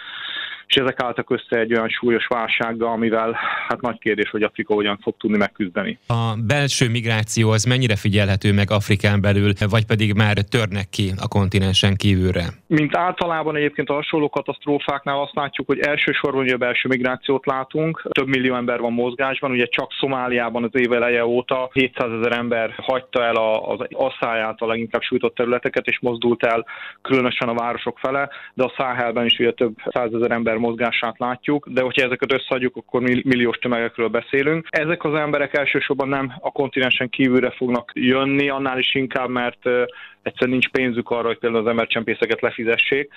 és 0.70 0.76
ezek 0.76 1.02
álltak 1.02 1.30
össze 1.30 1.58
egy 1.58 1.74
olyan 1.74 1.88
súlyos 1.88 2.26
válsággal, 2.26 2.92
amivel 2.92 3.38
hát 3.68 3.80
nagy 3.80 3.98
kérdés, 3.98 4.30
hogy 4.30 4.42
Afrika 4.42 4.74
hogyan 4.74 4.98
fog 5.02 5.14
tudni 5.18 5.36
megküzdeni. 5.36 5.98
A 6.06 6.34
belső 6.46 6.88
migráció 6.88 7.50
az 7.50 7.64
mennyire 7.64 7.96
figyelhető 7.96 8.52
meg 8.52 8.70
Afrikán 8.70 9.20
belül, 9.20 9.52
vagy 9.68 9.86
pedig 9.86 10.14
már 10.14 10.36
törnek 10.50 10.88
ki 10.90 11.12
a 11.20 11.28
kontinensen 11.28 11.96
kívülre? 11.96 12.44
Mint 12.66 12.96
általában 12.96 13.56
egyébként 13.56 13.88
a 13.88 13.92
hasonló 13.92 14.28
katasztrófáknál 14.28 15.20
azt 15.20 15.34
látjuk, 15.34 15.66
hogy 15.66 15.78
elsősorban 15.78 16.40
ugye 16.42 16.54
a 16.54 16.58
belső 16.58 16.88
migrációt 16.88 17.46
látunk, 17.46 18.08
több 18.10 18.26
millió 18.26 18.54
ember 18.54 18.80
van 18.80 18.92
mozgásban, 18.92 19.19
ugye 19.42 19.66
csak 19.66 19.92
Szomáliában 20.00 20.64
az 20.64 20.80
év 20.80 20.92
eleje 20.92 21.26
óta 21.26 21.70
700 21.72 22.12
ezer 22.12 22.32
ember 22.32 22.74
hagyta 22.76 23.24
el 23.24 23.36
az 23.36 23.86
asszályát 23.90 24.60
a 24.60 24.66
leginkább 24.66 25.02
sújtott 25.02 25.34
területeket, 25.34 25.86
és 25.86 25.98
mozdult 26.00 26.44
el 26.44 26.66
különösen 27.02 27.48
a 27.48 27.54
városok 27.54 27.98
fele, 27.98 28.28
de 28.54 28.64
a 28.64 28.72
Száhelben 28.76 29.24
is 29.24 29.38
ugye 29.38 29.52
több 29.52 29.74
százezer 29.84 30.30
ember 30.30 30.56
mozgását 30.56 31.18
látjuk, 31.18 31.68
de 31.68 31.82
hogyha 31.82 32.02
ezeket 32.02 32.32
összeadjuk, 32.32 32.76
akkor 32.76 33.00
milliós 33.00 33.56
tömegekről 33.56 34.08
beszélünk. 34.08 34.66
Ezek 34.70 35.04
az 35.04 35.14
emberek 35.14 35.56
elsősorban 35.56 36.08
nem 36.08 36.32
a 36.40 36.50
kontinensen 36.50 37.08
kívülre 37.08 37.50
fognak 37.50 37.90
jönni, 37.94 38.48
annál 38.48 38.78
is 38.78 38.94
inkább, 38.94 39.28
mert 39.28 39.68
egyszerűen 40.22 40.50
nincs 40.50 40.68
pénzük 40.68 41.10
arra, 41.10 41.26
hogy 41.26 41.38
például 41.38 41.62
az 41.62 41.70
embercsempészeket 41.70 42.40
lefizessék. 42.40 43.12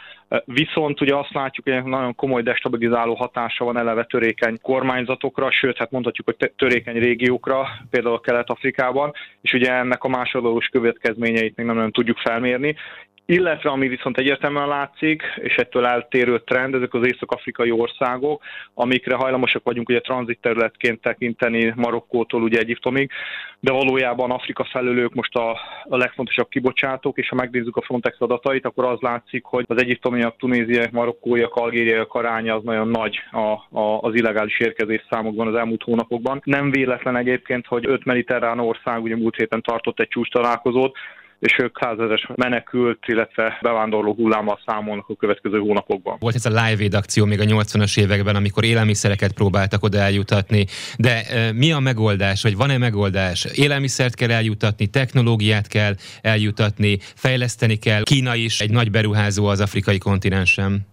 Viszont 0.46 1.02
ugye 1.02 1.16
azt 1.16 1.34
látjuk, 1.34 1.70
hogy 1.70 1.84
nagyon 1.84 2.16
komoly 2.16 2.42
destabilizáló 2.42 3.14
hatása 3.14 3.66
van 3.66 3.78
eleve 3.78 4.04
törékeny 4.04 4.60
kormányzatokra, 4.62 5.52
sőt, 5.52 5.78
hát 5.78 5.92
mondhatjuk, 5.94 6.26
hogy 6.26 6.52
törékeny 6.56 7.00
régiókra, 7.00 7.68
például 7.90 8.20
Kelet-Afrikában, 8.20 9.12
és 9.42 9.54
ugye 9.54 9.72
ennek 9.72 10.04
a 10.04 10.08
másodlagos 10.08 10.68
következményeit 10.68 11.56
még 11.56 11.66
nem 11.66 11.76
nagyon 11.76 11.92
tudjuk 11.92 12.18
felmérni. 12.18 12.76
Illetve 13.25 13.70
ami 13.70 13.88
viszont 13.88 14.18
egyértelműen 14.18 14.68
látszik, 14.68 15.24
és 15.36 15.56
ettől 15.56 15.86
eltérő 15.86 16.39
trend, 16.39 16.74
ezek 16.74 16.94
az 16.94 17.08
észak-afrikai 17.08 17.72
országok, 17.72 18.44
amikre 18.74 19.15
hajlamosak 19.15 19.63
vagyunk 19.63 19.89
ugye 19.89 20.00
tranzit 20.00 20.39
területként 20.42 21.01
tekinteni 21.01 21.74
Marokkótól 21.75 22.42
ugye 22.42 22.60
Egyiptomig, 22.60 23.12
de 23.60 23.72
valójában 23.72 24.32
Afrika 24.32 24.63
felülők 24.63 25.13
most 25.13 25.36
a, 25.36 25.51
a 25.84 25.98
legfontosabb 25.98 26.50
kibocsátók, 26.50 27.18
és 27.18 27.30
ha 27.30 27.36
megnézzük 27.36 27.75
a 27.77 27.82
Frontex 27.82 28.15
adatait, 28.20 28.65
akkor 28.65 28.86
az 28.86 29.00
látszik, 29.00 29.44
hogy 29.44 29.65
az 29.68 29.82
egyiptomiak, 29.82 30.38
tunéziaiak, 30.38 30.92
marokkóiak, 30.92 31.56
algériaiak 31.56 32.13
aránya 32.13 32.56
az 32.56 32.63
nagyon 32.63 32.88
nagy 32.88 33.20
a, 33.32 33.77
a, 33.80 34.00
az 34.01 34.15
illegális 34.15 34.60
érkezés 34.60 35.06
számokban 35.10 35.48
az 35.48 35.56
elmúlt 35.56 35.84
hónapokban. 35.84 36.42
Nem 36.44 36.72
véletlen 36.72 37.15
egyébként, 37.15 37.68
hogy 37.68 37.86
öt 37.88 38.06
mediterrán 38.06 38.60
ország 38.60 39.03
ugye 39.03 39.15
múlt 39.15 39.36
héten 39.36 39.62
tartott 39.62 40.00
egy 40.00 40.08
csúcs 40.08 40.30
találkozót, 40.30 40.98
és 41.44 41.60
ők 41.60 41.78
százezes 41.80 42.28
menekült, 42.36 43.00
illetve 43.06 43.58
bevándorló 43.62 44.14
hullámmal 44.14 44.60
számolnak 44.66 45.10
a 45.10 45.16
következő 45.16 45.60
hónapokban. 45.60 46.18
Volt 46.20 46.36
ez 46.36 46.46
a 46.46 46.50
Live 46.50 46.82
Aid 46.82 46.94
akció 46.94 47.26
még 47.26 47.40
a 47.40 47.44
80-as 47.44 48.00
években, 48.00 48.36
amikor 48.36 48.64
élelmiszereket 48.64 49.34
próbáltak 49.34 49.84
oda 49.84 49.98
eljutatni, 49.98 50.66
de 50.98 51.24
mi 51.56 51.72
a 51.72 51.80
megoldás, 51.80 52.42
vagy 52.42 52.56
van-e 52.56 52.78
megoldás? 52.78 53.48
Élelmiszert 53.56 54.16
kell 54.16 54.32
eljutatni, 54.32 54.88
technológiát 54.88 55.68
kell 55.68 55.94
eljutatni, 56.22 56.98
fejleszteni 57.16 57.76
kell. 57.76 58.04
Kína 58.04 58.36
is 58.36 58.60
egy 58.60 58.72
nagy 58.72 58.92
beruházó 58.92 59.46
az 59.46 59.62
afrikai 59.62 59.98
kontinensen. 59.98 60.92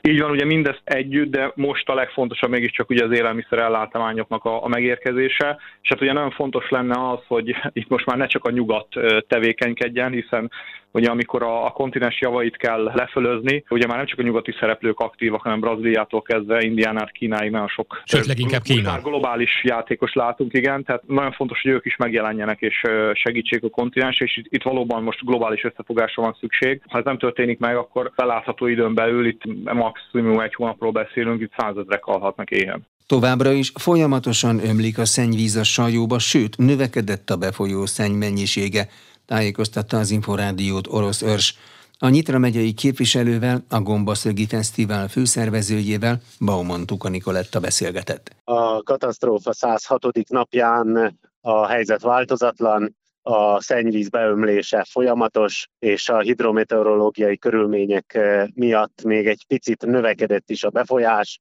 Így 0.00 0.20
van, 0.20 0.30
ugye 0.30 0.44
mindezt 0.44 0.82
együtt, 0.84 1.30
de 1.30 1.52
most 1.54 1.88
a 1.88 1.94
legfontosabb 1.94 2.50
mégiscsak 2.50 2.90
ugye 2.90 3.04
az 3.04 3.12
élelmiszer 3.12 3.58
ellátmányoknak 3.58 4.44
a, 4.44 4.64
a 4.64 4.68
megérkezése, 4.68 5.58
és 5.82 5.88
hát 5.88 6.00
ugye 6.00 6.12
nagyon 6.12 6.30
fontos 6.30 6.68
lenne 6.68 7.10
az, 7.10 7.18
hogy 7.26 7.54
itt 7.72 7.88
most 7.88 8.06
már 8.06 8.16
ne 8.16 8.26
csak 8.26 8.44
a 8.44 8.50
nyugat 8.50 8.88
tevékenykedjen, 9.28 10.12
hiszen 10.12 10.50
ugye 10.96 11.10
amikor 11.10 11.42
a, 11.42 11.66
a 11.66 11.70
kontinens 11.70 12.20
javait 12.20 12.56
kell 12.56 12.82
lefölözni, 12.94 13.64
ugye 13.68 13.86
már 13.86 13.96
nem 13.96 14.06
csak 14.06 14.18
a 14.18 14.22
nyugati 14.22 14.54
szereplők 14.60 15.00
aktívak, 15.00 15.42
hanem 15.42 15.60
Brazíliától 15.60 16.22
kezdve 16.22 16.62
Indián 16.62 17.00
át 17.00 17.10
Kínáig 17.10 17.50
nagyon 17.50 17.68
sok 17.68 18.02
Sőt, 18.04 18.26
leginkább 18.26 18.62
Kína. 18.62 19.00
globális 19.02 19.60
játékos 19.64 20.12
látunk, 20.12 20.52
igen, 20.52 20.84
tehát 20.84 21.02
nagyon 21.06 21.32
fontos, 21.32 21.62
hogy 21.62 21.70
ők 21.70 21.84
is 21.84 21.96
megjelenjenek 21.96 22.60
és 22.60 22.82
segítsék 23.12 23.62
a 23.62 23.68
kontinens, 23.68 24.20
és 24.20 24.36
itt, 24.36 24.46
itt 24.48 24.62
valóban 24.62 25.02
most 25.02 25.24
globális 25.24 25.64
összefogásra 25.64 26.22
van 26.22 26.36
szükség. 26.40 26.80
Ha 26.88 26.98
ez 26.98 27.04
nem 27.04 27.18
történik 27.18 27.58
meg, 27.58 27.76
akkor 27.76 28.12
belátható 28.16 28.66
időn 28.66 28.94
belül, 28.94 29.26
itt 29.26 29.42
maximum 29.72 30.40
egy 30.40 30.54
hónapról 30.54 30.92
beszélünk, 30.92 31.40
itt 31.40 31.52
százezrek 31.56 32.04
halhatnak 32.04 32.50
éhen. 32.50 32.86
Továbbra 33.06 33.50
is 33.50 33.72
folyamatosan 33.74 34.68
ömlik 34.68 34.98
a 34.98 35.04
szennyvíz 35.04 35.56
a 35.56 35.64
sajóba, 35.64 36.18
sőt, 36.18 36.56
növekedett 36.58 37.30
a 37.30 37.36
befolyó 37.36 37.86
szenny 37.86 38.12
mennyisége 38.12 38.88
tájékoztatta 39.26 39.98
az 39.98 40.10
Inforádiót 40.10 40.86
orosz 40.86 41.22
őrs. 41.22 41.58
A 41.98 42.08
Nyitra 42.08 42.38
megyei 42.38 42.72
képviselővel, 42.72 43.64
a 43.68 43.80
Gombaszögi 43.80 44.46
Fesztivál 44.46 45.08
főszervezőjével, 45.08 46.20
Bauman 46.40 46.86
Tuka 46.86 47.08
Nikoletta 47.08 47.60
beszélgetett. 47.60 48.36
A 48.44 48.82
katasztrófa 48.82 49.52
106. 49.52 50.28
napján 50.28 51.18
a 51.40 51.66
helyzet 51.66 52.02
változatlan, 52.02 52.96
a 53.28 53.60
szennyvíz 53.60 54.08
beömlése 54.08 54.86
folyamatos, 54.90 55.68
és 55.78 56.08
a 56.08 56.18
hidrometeorológiai 56.18 57.38
körülmények 57.38 58.14
eh, 58.14 58.46
miatt 58.54 59.02
még 59.02 59.26
egy 59.26 59.44
picit 59.46 59.86
növekedett 59.86 60.50
is 60.50 60.64
a 60.64 60.70
befolyás. 60.70 61.40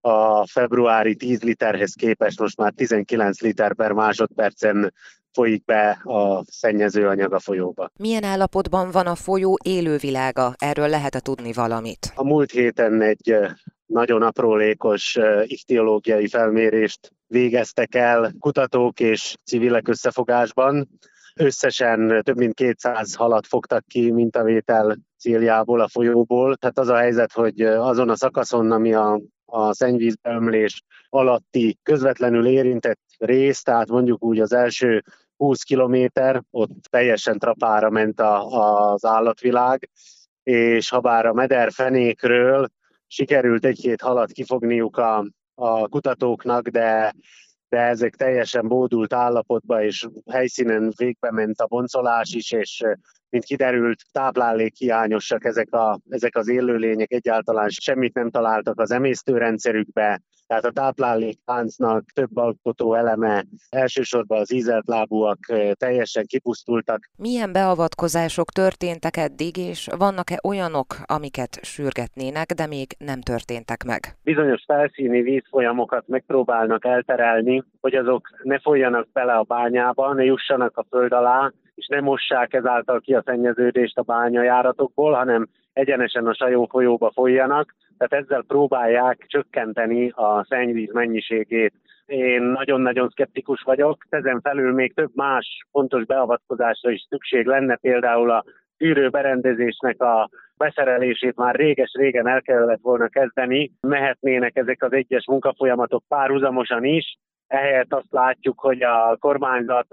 A 0.00 0.46
februári 0.46 1.14
10 1.14 1.42
literhez 1.42 1.94
képest 1.94 2.40
most 2.40 2.56
már 2.56 2.72
19 2.72 3.40
liter 3.40 3.74
per 3.74 3.92
másodpercen 3.92 4.92
folyik 5.32 5.64
be 5.64 5.90
a 6.04 6.44
szennyezőanyag 6.46 7.32
a 7.32 7.38
folyóba. 7.38 7.90
Milyen 7.98 8.24
állapotban 8.24 8.90
van 8.90 9.06
a 9.06 9.14
folyó 9.14 9.58
élővilága? 9.64 10.54
Erről 10.58 10.88
lehet-e 10.88 11.20
tudni 11.20 11.52
valamit? 11.52 12.12
A 12.14 12.24
múlt 12.24 12.50
héten 12.50 13.02
egy 13.02 13.36
nagyon 13.86 14.22
aprólékos 14.22 15.18
ichtiológiai 15.44 16.28
felmérést 16.28 17.12
végeztek 17.26 17.94
el 17.94 18.32
kutatók 18.38 19.00
és 19.00 19.34
civilek 19.44 19.88
összefogásban. 19.88 20.88
Összesen 21.34 22.22
több 22.22 22.36
mint 22.36 22.54
200 22.54 23.14
halat 23.14 23.46
fogtak 23.46 23.84
ki 23.86 24.10
mintavétel 24.10 24.96
céljából 25.18 25.80
a 25.80 25.88
folyóból. 25.88 26.56
Tehát 26.56 26.78
az 26.78 26.88
a 26.88 26.96
helyzet, 26.96 27.32
hogy 27.32 27.60
azon 27.60 28.08
a 28.08 28.16
szakaszon, 28.16 28.70
ami 28.70 28.94
a 28.94 29.20
a 29.52 29.74
szennyvízbeömlés 29.74 30.82
alatti 31.08 31.78
közvetlenül 31.82 32.46
érintett 32.46 33.00
rész, 33.18 33.62
tehát 33.62 33.88
mondjuk 33.88 34.24
úgy 34.24 34.40
az 34.40 34.52
első 34.52 35.02
20 35.36 35.62
kilométer, 35.62 36.42
ott 36.50 36.70
teljesen 36.90 37.38
trapára 37.38 37.90
ment 37.90 38.20
a, 38.20 38.46
az 38.92 39.04
állatvilág, 39.04 39.90
és 40.42 40.88
ha 40.88 41.00
bár 41.00 41.26
a 41.26 41.32
mederfenékről 41.32 42.68
sikerült 43.06 43.64
egy-két 43.64 44.00
halat 44.00 44.32
kifogniuk 44.32 44.96
a, 44.96 45.26
a 45.54 45.88
kutatóknak, 45.88 46.68
de 46.68 47.14
de 47.72 47.80
ezek 47.80 48.14
teljesen 48.16 48.68
bódult 48.68 49.12
állapotba, 49.12 49.82
és 49.82 50.06
helyszínen 50.30 50.92
végbe 50.96 51.30
ment 51.30 51.60
a 51.60 51.66
boncolás 51.66 52.34
is, 52.34 52.52
és 52.52 52.82
mint 53.28 53.44
kiderült, 53.44 54.00
táplálékhiányosak 54.10 55.44
ezek, 55.44 55.72
a, 55.72 56.00
ezek 56.08 56.36
az 56.36 56.48
élőlények, 56.48 57.12
egyáltalán 57.12 57.68
semmit 57.68 58.14
nem 58.14 58.30
találtak 58.30 58.80
az 58.80 58.90
emésztőrendszerükbe, 58.90 60.22
tehát 60.52 60.66
a 60.66 60.80
táplálékláncnak 60.80 62.04
több 62.14 62.36
alkotó 62.36 62.94
eleme, 62.94 63.44
elsősorban 63.70 64.40
az 64.40 64.52
ízelt 64.52 64.86
lábúak 64.86 65.38
teljesen 65.72 66.24
kipusztultak. 66.26 67.10
Milyen 67.16 67.52
beavatkozások 67.52 68.50
történtek 68.50 69.16
eddig, 69.16 69.56
és 69.56 69.88
vannak-e 69.98 70.38
olyanok, 70.48 70.96
amiket 71.04 71.58
sürgetnének, 71.62 72.52
de 72.52 72.66
még 72.66 72.86
nem 72.98 73.20
történtek 73.20 73.84
meg? 73.84 74.00
Bizonyos 74.22 74.62
felszíni 74.66 75.22
vízfolyamokat 75.22 76.08
megpróbálnak 76.08 76.84
elterelni, 76.84 77.62
hogy 77.80 77.94
azok 77.94 78.28
ne 78.42 78.58
folyjanak 78.58 79.08
bele 79.12 79.32
a 79.32 79.42
bányába, 79.42 80.14
ne 80.14 80.24
jussanak 80.24 80.76
a 80.76 80.86
föld 80.90 81.12
alá, 81.12 81.52
és 81.74 81.86
nem 81.86 82.04
mossák 82.04 82.54
ezáltal 82.54 83.00
ki 83.00 83.14
a 83.14 83.22
szennyeződést 83.26 83.98
a 83.98 84.02
bányajáratokból, 84.02 85.12
hanem 85.12 85.48
egyenesen 85.72 86.26
a 86.26 86.34
Sajó 86.34 86.66
folyóba 86.70 87.10
folyjanak, 87.14 87.74
tehát 87.98 88.24
ezzel 88.24 88.44
próbálják 88.46 89.24
csökkenteni 89.26 90.10
a 90.14 90.44
szennyvíz 90.48 90.92
mennyiségét. 90.92 91.72
Én 92.06 92.42
nagyon-nagyon 92.42 93.08
szkeptikus 93.08 93.62
vagyok, 93.62 94.04
ezen 94.08 94.40
felül 94.40 94.72
még 94.72 94.94
több 94.94 95.10
más 95.14 95.66
fontos 95.70 96.04
beavatkozásra 96.04 96.90
is 96.90 97.06
szükség 97.08 97.46
lenne, 97.46 97.76
például 97.76 98.30
a 98.30 98.44
tűrőberendezésnek 98.76 100.02
a 100.02 100.28
beszerelését 100.56 101.36
már 101.36 101.54
réges-régen 101.54 102.28
el 102.28 102.42
kellett 102.42 102.80
volna 102.82 103.08
kezdeni, 103.08 103.72
mehetnének 103.80 104.56
ezek 104.56 104.82
az 104.82 104.92
egyes 104.92 105.26
munkafolyamatok 105.26 106.04
párhuzamosan 106.08 106.84
is, 106.84 107.16
ehelyett 107.52 107.92
azt 107.92 108.10
látjuk, 108.10 108.60
hogy 108.60 108.82
a 108.82 109.16
kormányzat 109.20 109.86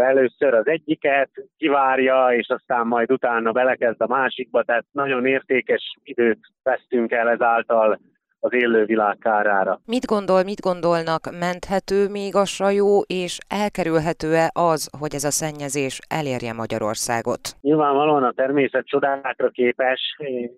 először 0.00 0.54
az 0.54 0.66
egyiket 0.66 1.30
kivárja, 1.56 2.28
és 2.28 2.48
aztán 2.48 2.86
majd 2.86 3.12
utána 3.12 3.52
belekezd 3.52 4.00
a 4.00 4.06
másikba, 4.06 4.62
tehát 4.62 4.84
nagyon 4.92 5.26
értékes 5.26 5.94
időt 6.02 6.38
vesztünk 6.62 7.12
el 7.12 7.28
ezáltal 7.28 8.00
az 8.40 8.52
élő 8.52 8.84
világ 8.84 9.16
kárára. 9.18 9.80
Mit 9.86 10.06
gondol, 10.06 10.42
mit 10.42 10.60
gondolnak, 10.60 11.22
menthető 11.38 12.08
még 12.08 12.34
a 12.34 12.44
sajó, 12.44 13.04
és 13.06 13.38
elkerülhető-e 13.48 14.50
az, 14.52 14.90
hogy 14.98 15.14
ez 15.14 15.24
a 15.24 15.30
szennyezés 15.30 15.98
elérje 16.08 16.52
Magyarországot? 16.52 17.40
Nyilvánvalóan 17.60 18.22
a 18.22 18.32
természet 18.32 18.86
csodákra 18.86 19.48
képes, 19.48 20.00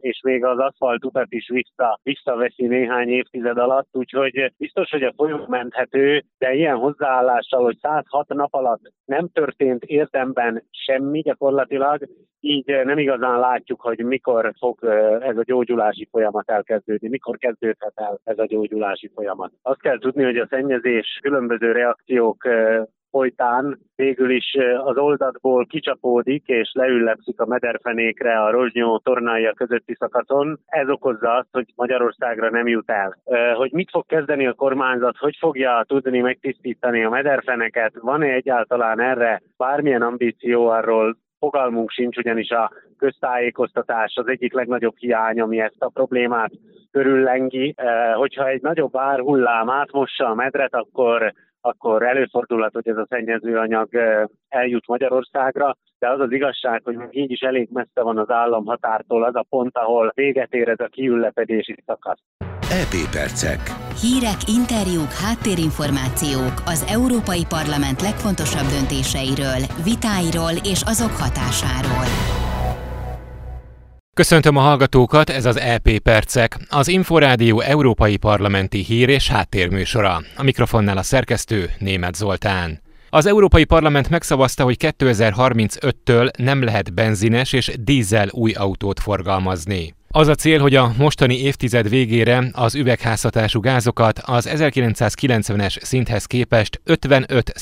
és 0.01 0.21
még 0.23 0.45
az 0.45 0.59
aszfalt 0.59 1.05
utat 1.05 1.33
is 1.33 1.49
vissza, 1.49 2.01
visszaveszi 2.03 2.67
néhány 2.67 3.09
évtized 3.09 3.59
alatt, 3.59 3.89
úgyhogy 3.93 4.53
biztos, 4.57 4.91
hogy 4.91 5.03
a 5.03 5.13
folyó 5.17 5.45
menthető, 5.49 6.25
de 6.39 6.53
ilyen 6.53 6.77
hozzáállással, 6.77 7.63
hogy 7.63 7.79
106 7.83 8.29
nap 8.29 8.55
alatt 8.55 8.93
nem 9.05 9.29
történt 9.29 9.85
érdemben 9.85 10.65
semmi 10.71 11.21
gyakorlatilag, 11.21 12.09
így 12.41 12.67
nem 12.85 12.99
igazán 12.99 13.39
látjuk, 13.39 13.81
hogy 13.81 13.99
mikor 13.99 14.53
fog 14.59 14.85
ez 15.21 15.37
a 15.37 15.43
gyógyulási 15.45 16.09
folyamat 16.11 16.51
elkezdődni, 16.51 17.09
mikor 17.09 17.39
kezdődhet 17.73 18.09
el 18.09 18.21
ez 18.25 18.39
a 18.39 18.47
gyógyulási 18.47 19.11
folyamat. 19.15 19.53
Azt 19.63 19.81
kell 19.81 19.99
tudni, 19.99 20.25
hogy 20.25 20.37
a 20.37 20.47
szennyezés 20.51 21.19
különböző 21.23 21.73
reakciók 21.73 22.49
folytán 23.11 23.79
végül 23.97 24.31
is 24.31 24.57
az 24.85 24.97
oldatból 24.97 25.67
kicsapódik 25.67 26.47
és 26.47 26.71
leüllepszik 26.73 27.41
a 27.41 27.47
mederfenékre 27.47 28.43
a 28.43 28.51
rozsnyó 28.51 28.99
tornája 28.99 29.53
közötti 29.53 29.95
szakaszon. 29.99 30.59
Ez 30.67 30.89
okozza 30.89 31.35
azt, 31.35 31.49
hogy 31.53 31.67
Magyarországra 31.77 32.51
nem 32.51 32.67
jut 32.67 32.91
el. 32.91 33.17
Hogy 33.55 33.73
mit 33.73 33.91
fog 33.91 34.07
kezdeni 34.07 34.47
a 34.47 34.53
kormányzat, 34.53 35.17
hogy 35.17 35.37
fogja 35.39 35.85
tudni 35.87 36.21
megtisztítani 36.21 37.05
a 37.05 37.11
mederfeneket, 37.11 37.93
van-e 38.01 38.27
egyáltalán 38.27 39.01
erre 39.01 39.43
bármilyen 39.57 40.03
ambíció 40.03 40.69
arról 40.69 41.17
fogalmunk 41.39 41.91
sincs, 41.91 42.17
ugyanis 42.17 42.51
a 42.51 42.73
köztájékoztatás 42.99 44.17
az 44.17 44.29
egyik 44.29 44.53
legnagyobb 44.53 44.97
hiány, 44.97 45.41
ami 45.41 45.61
ezt 45.61 45.83
a 45.83 45.89
problémát 45.89 46.51
körüllengi. 46.93 47.75
Hogyha 48.15 48.49
egy 48.49 48.63
nagyobb 48.63 48.97
árhullám 48.97 49.71
átmossa 49.71 50.27
a 50.27 50.35
medret, 50.35 50.75
akkor 50.75 51.33
akkor 51.65 52.03
előfordulhat, 52.03 52.73
hogy 52.73 52.89
ez 52.89 52.97
a 52.97 53.07
szennyezőanyag 53.09 53.89
eljut 54.49 54.87
Magyarországra, 54.87 55.77
de 55.99 56.11
az 56.11 56.21
az 56.21 56.33
igazság, 56.33 56.81
hogy 56.85 56.97
még 56.97 57.09
így 57.11 57.31
is 57.31 57.41
elég 57.41 57.69
messze 57.73 58.03
van 58.03 58.19
az 58.19 58.31
államhatártól 58.31 59.25
az 59.25 59.35
a 59.35 59.47
pont, 59.49 59.77
ahol 59.77 60.13
véget 60.15 60.55
ér 60.55 60.69
ez 60.69 60.81
a 60.81 60.87
kiüllepedési 60.87 61.75
szakasz. 61.87 62.21
EP 62.81 62.95
Percek. 63.13 63.61
Hírek, 64.03 64.41
interjúk, 64.59 65.13
háttérinformációk 65.25 66.55
az 66.65 66.87
Európai 66.97 67.45
Parlament 67.49 68.01
legfontosabb 68.01 68.69
döntéseiről, 68.75 69.61
vitáiról 69.85 70.55
és 70.73 70.81
azok 70.93 71.15
hatásáról. 71.23 72.07
Köszöntöm 74.15 74.57
a 74.57 74.61
hallgatókat, 74.61 75.31
ez 75.31 75.45
az 75.45 75.59
EP 75.59 75.99
Percek, 75.99 76.59
az 76.69 76.89
Inforádió 76.89 77.61
Európai 77.61 78.17
Parlamenti 78.17 78.79
Hír 78.79 79.09
és 79.09 79.29
Háttérműsora. 79.29 80.23
A 80.37 80.43
mikrofonnál 80.43 80.97
a 80.97 81.03
szerkesztő 81.03 81.71
Német 81.79 82.15
Zoltán. 82.15 82.81
Az 83.11 83.27
Európai 83.27 83.65
Parlament 83.65 84.11
megszavazta, 84.11 84.65
hogy 84.65 84.77
2035-től 84.79 86.31
nem 86.39 86.63
lehet 86.63 86.95
benzines 86.95 87.53
és 87.53 87.73
dízel 87.81 88.29
új 88.31 88.53
autót 88.53 89.01
forgalmazni. 89.01 89.95
Az 90.09 90.29
a 90.29 90.35
cél, 90.35 90.61
hogy 90.61 90.75
a 90.75 90.93
mostani 90.99 91.41
évtized 91.41 91.89
végére 91.89 92.51
az 92.53 92.75
üvegházhatású 92.75 93.61
gázokat 93.61 94.19
az 94.19 94.49
1990-es 94.51 95.83
szinthez 95.83 96.25
képest 96.25 96.81
55 96.85 97.53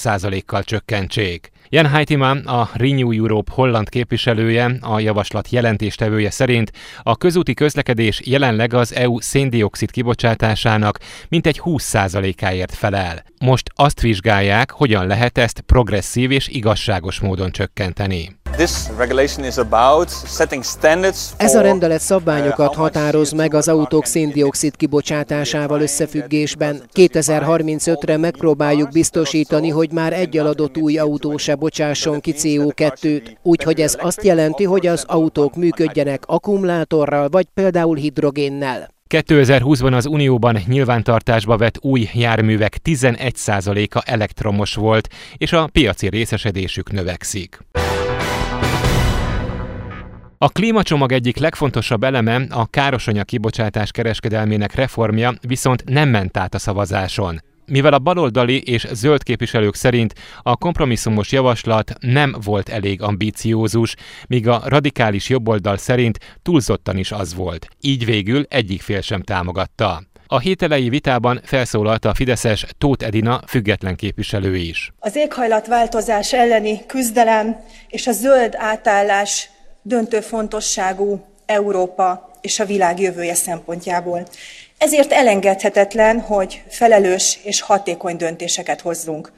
kal 0.46 0.62
csökkentsék. 0.62 1.50
Jan 1.72 1.86
Heitima, 1.86 2.30
a 2.30 2.70
Renew 2.72 3.12
Europe 3.12 3.52
holland 3.54 3.88
képviselője, 3.88 4.76
a 4.80 5.00
javaslat 5.00 5.50
jelentéstevője 5.50 6.30
szerint 6.30 6.72
a 7.02 7.16
közúti 7.16 7.54
közlekedés 7.54 8.20
jelenleg 8.24 8.74
az 8.74 8.94
EU 8.94 9.20
széndiokszid 9.20 9.90
kibocsátásának 9.90 10.98
mintegy 11.28 11.60
20%-áért 11.64 12.74
felel. 12.74 13.24
Most 13.40 13.70
azt 13.74 14.00
vizsgálják, 14.00 14.70
hogyan 14.70 15.06
lehet 15.06 15.38
ezt 15.38 15.60
progresszív 15.60 16.30
és 16.30 16.48
igazságos 16.48 17.20
módon 17.20 17.50
csökkenteni. 17.50 18.39
Ez 21.36 21.54
a 21.54 21.60
rendelet 21.60 22.00
szabványokat 22.00 22.74
határoz 22.74 23.32
meg 23.32 23.54
az 23.54 23.68
autók 23.68 24.06
széndiokszid 24.06 24.76
kibocsátásával 24.76 25.80
összefüggésben. 25.80 26.82
2035-re 26.94 28.16
megpróbáljuk 28.16 28.90
biztosítani, 28.90 29.68
hogy 29.68 29.92
már 29.92 30.12
egy 30.12 30.38
aladott 30.38 30.78
új 30.78 30.98
autó 30.98 31.36
se 31.36 31.54
bocsásson 31.54 32.20
ki 32.20 32.34
CO2-t, 32.36 33.36
úgyhogy 33.42 33.80
ez 33.80 33.96
azt 34.00 34.24
jelenti, 34.24 34.64
hogy 34.64 34.86
az 34.86 35.04
autók 35.06 35.54
működjenek 35.56 36.22
akkumulátorral 36.26 37.28
vagy 37.28 37.46
például 37.54 37.96
hidrogénnel. 37.96 38.88
2020-ban 39.08 39.92
az 39.92 40.06
Unióban 40.06 40.58
nyilvántartásba 40.66 41.56
vett 41.56 41.78
új 41.80 42.08
járművek 42.14 42.76
11%-a 42.84 44.02
elektromos 44.04 44.74
volt, 44.74 45.08
és 45.36 45.52
a 45.52 45.68
piaci 45.72 46.08
részesedésük 46.08 46.92
növekszik. 46.92 47.58
A 50.42 50.48
klímacsomag 50.48 51.12
egyik 51.12 51.36
legfontosabb 51.36 52.04
eleme, 52.04 52.46
a 52.50 52.66
károsanyag 52.66 53.24
kibocsátás 53.24 53.90
kereskedelmének 53.90 54.74
reformja 54.74 55.34
viszont 55.46 55.84
nem 55.86 56.08
ment 56.08 56.36
át 56.36 56.54
a 56.54 56.58
szavazáson. 56.58 57.42
Mivel 57.66 57.92
a 57.92 57.98
baloldali 57.98 58.62
és 58.62 58.86
zöld 58.92 59.22
képviselők 59.22 59.74
szerint 59.74 60.14
a 60.42 60.56
kompromisszumos 60.56 61.32
javaslat 61.32 61.92
nem 61.98 62.36
volt 62.44 62.68
elég 62.68 63.02
ambíciózus, 63.02 63.94
míg 64.28 64.48
a 64.48 64.62
radikális 64.64 65.28
jobboldal 65.28 65.76
szerint 65.76 66.18
túlzottan 66.42 66.96
is 66.96 67.12
az 67.12 67.34
volt. 67.34 67.66
Így 67.80 68.04
végül 68.04 68.44
egyik 68.48 68.82
fél 68.82 69.00
sem 69.00 69.22
támogatta. 69.22 70.02
A 70.26 70.38
hételei 70.38 70.88
vitában 70.88 71.40
felszólalt 71.44 72.04
a 72.04 72.14
Fideszes 72.14 72.66
Tóth 72.78 73.06
Edina 73.06 73.40
független 73.46 73.96
képviselő 73.96 74.56
is. 74.56 74.92
Az 74.98 75.16
éghajlatváltozás 75.16 76.32
elleni 76.32 76.86
küzdelem 76.86 77.56
és 77.88 78.06
a 78.06 78.12
zöld 78.12 78.54
átállás 78.56 79.50
döntő 79.82 80.20
fontosságú 80.20 81.20
Európa 81.46 82.30
és 82.40 82.60
a 82.60 82.64
világ 82.64 83.00
jövője 83.00 83.34
szempontjából. 83.34 84.26
Ezért 84.78 85.12
elengedhetetlen, 85.12 86.20
hogy 86.20 86.62
felelős 86.68 87.38
és 87.42 87.60
hatékony 87.60 88.16
döntéseket 88.16 88.80
hozzunk. 88.80 89.32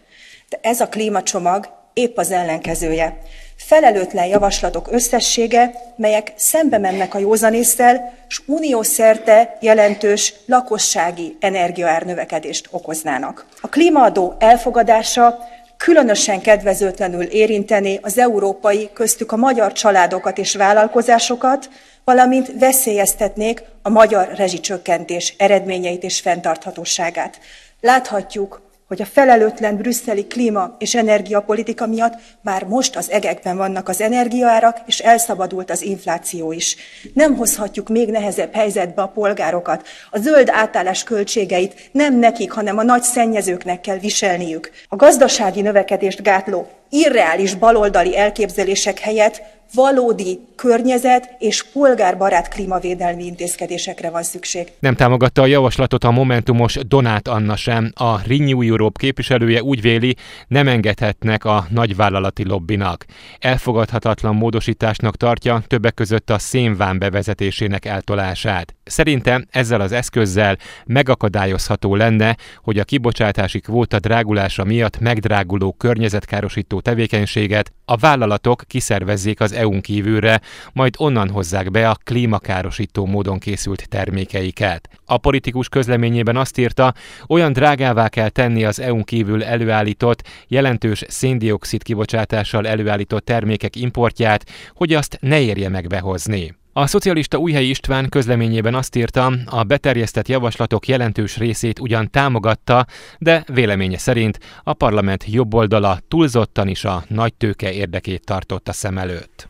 De 0.48 0.58
ez 0.62 0.80
a 0.80 0.88
klímacsomag 0.88 1.68
épp 1.92 2.18
az 2.18 2.30
ellenkezője. 2.30 3.18
Felelőtlen 3.56 4.26
javaslatok 4.26 4.88
összessége, 4.90 5.72
melyek 5.96 6.32
szembe 6.36 6.78
mennek 6.78 7.14
a 7.14 7.18
józanésszel, 7.18 8.14
és 8.28 8.40
uniós 8.46 8.86
szerte 8.86 9.56
jelentős 9.60 10.34
lakossági 10.46 11.36
energiaárnövekedést 11.40 12.68
okoznának. 12.70 13.46
A 13.60 13.68
klímaadó 13.68 14.34
elfogadása 14.38 15.38
különösen 15.82 16.40
kedvezőtlenül 16.40 17.22
érinteni 17.22 17.98
az 18.02 18.18
európai, 18.18 18.90
köztük 18.92 19.32
a 19.32 19.36
magyar 19.36 19.72
családokat 19.72 20.38
és 20.38 20.54
vállalkozásokat, 20.54 21.70
valamint 22.04 22.52
veszélyeztetnék 22.58 23.62
a 23.82 23.88
magyar 23.88 24.32
rezsicsökkentés 24.34 25.34
eredményeit 25.38 26.02
és 26.02 26.20
fenntarthatóságát. 26.20 27.38
Láthatjuk, 27.80 28.62
hogy 28.92 29.02
a 29.02 29.10
felelőtlen 29.12 29.76
brüsszeli 29.76 30.26
klíma 30.26 30.76
és 30.78 30.94
energiapolitika 30.94 31.86
miatt 31.86 32.14
már 32.40 32.64
most 32.64 32.96
az 32.96 33.10
egekben 33.10 33.56
vannak 33.56 33.88
az 33.88 34.00
energiaárak, 34.00 34.76
és 34.86 34.98
elszabadult 34.98 35.70
az 35.70 35.82
infláció 35.82 36.52
is. 36.52 36.76
Nem 37.14 37.36
hozhatjuk 37.36 37.88
még 37.88 38.10
nehezebb 38.10 38.54
helyzetbe 38.54 39.02
a 39.02 39.08
polgárokat. 39.08 39.86
A 40.10 40.18
zöld 40.18 40.48
átállás 40.50 41.04
költségeit 41.04 41.90
nem 41.92 42.18
nekik, 42.18 42.50
hanem 42.50 42.78
a 42.78 42.82
nagy 42.82 43.02
szennyezőknek 43.02 43.80
kell 43.80 43.98
viselniük. 43.98 44.70
A 44.88 44.96
gazdasági 44.96 45.60
növekedést 45.60 46.22
gátló 46.22 46.68
irreális 46.92 47.54
baloldali 47.54 48.16
elképzelések 48.16 48.98
helyett 48.98 49.42
valódi 49.74 50.40
környezet 50.56 51.34
és 51.38 51.64
polgárbarát 51.72 52.48
klímavédelmi 52.48 53.24
intézkedésekre 53.24 54.10
van 54.10 54.22
szükség. 54.22 54.72
Nem 54.78 54.94
támogatta 54.94 55.42
a 55.42 55.46
javaslatot 55.46 56.04
a 56.04 56.10
Momentumos 56.10 56.74
Donát 56.74 57.28
Anna 57.28 57.56
sem. 57.56 57.92
A 57.94 58.26
Renew 58.26 58.62
Europe 58.62 58.98
képviselője 58.98 59.62
úgy 59.62 59.80
véli, 59.80 60.16
nem 60.48 60.68
engedhetnek 60.68 61.44
a 61.44 61.66
nagyvállalati 61.70 62.44
lobbinak. 62.44 63.04
Elfogadhatatlan 63.38 64.34
módosításnak 64.34 65.16
tartja 65.16 65.62
többek 65.66 65.94
között 65.94 66.30
a 66.30 66.38
szénván 66.38 66.98
bevezetésének 66.98 67.84
eltolását. 67.84 68.74
Szerintem 68.84 69.46
ezzel 69.50 69.80
az 69.80 69.92
eszközzel 69.92 70.56
megakadályozható 70.84 71.94
lenne, 71.94 72.36
hogy 72.62 72.78
a 72.78 72.84
kibocsátási 72.84 73.60
kvóta 73.60 73.98
drágulása 73.98 74.64
miatt 74.64 74.98
megdráguló 74.98 75.72
környezetkárosító 75.72 76.80
tevékenységet 76.80 77.72
a 77.84 77.96
vállalatok 77.96 78.62
kiszervezzék 78.66 79.40
az 79.40 79.52
EU-n 79.62 79.80
kívülre, 79.80 80.40
majd 80.72 80.94
onnan 80.98 81.28
hozzák 81.28 81.70
be 81.70 81.88
a 81.88 81.96
klímakárosító 82.04 83.06
módon 83.06 83.38
készült 83.38 83.88
termékeiket. 83.88 84.88
A 85.04 85.16
politikus 85.16 85.68
közleményében 85.68 86.36
azt 86.36 86.58
írta, 86.58 86.94
olyan 87.28 87.52
drágává 87.52 88.08
kell 88.08 88.28
tenni 88.28 88.64
az 88.64 88.80
EU-n 88.80 89.04
kívül 89.04 89.44
előállított, 89.44 90.28
jelentős 90.48 91.04
széndiokszid 91.08 91.82
kibocsátással 91.82 92.66
előállított 92.66 93.24
termékek 93.24 93.76
importját, 93.76 94.44
hogy 94.74 94.94
azt 94.94 95.18
ne 95.20 95.40
érje 95.40 95.68
meg 95.68 95.86
behozni. 95.86 96.61
A 96.74 96.86
szocialista 96.86 97.38
Újhelyi 97.38 97.68
István 97.68 98.08
közleményében 98.08 98.74
azt 98.74 98.96
írta, 98.96 99.32
a 99.46 99.62
beterjesztett 99.62 100.28
javaslatok 100.28 100.88
jelentős 100.88 101.36
részét 101.36 101.78
ugyan 101.78 102.10
támogatta, 102.10 102.86
de 103.18 103.44
véleménye 103.52 103.98
szerint 103.98 104.38
a 104.62 104.72
parlament 104.72 105.24
jobboldala 105.26 105.98
túlzottan 106.08 106.68
is 106.68 106.84
a 106.84 107.04
nagy 107.08 107.34
tőke 107.34 107.72
érdekét 107.72 108.24
tartotta 108.24 108.72
szem 108.72 108.98
előtt. 108.98 109.48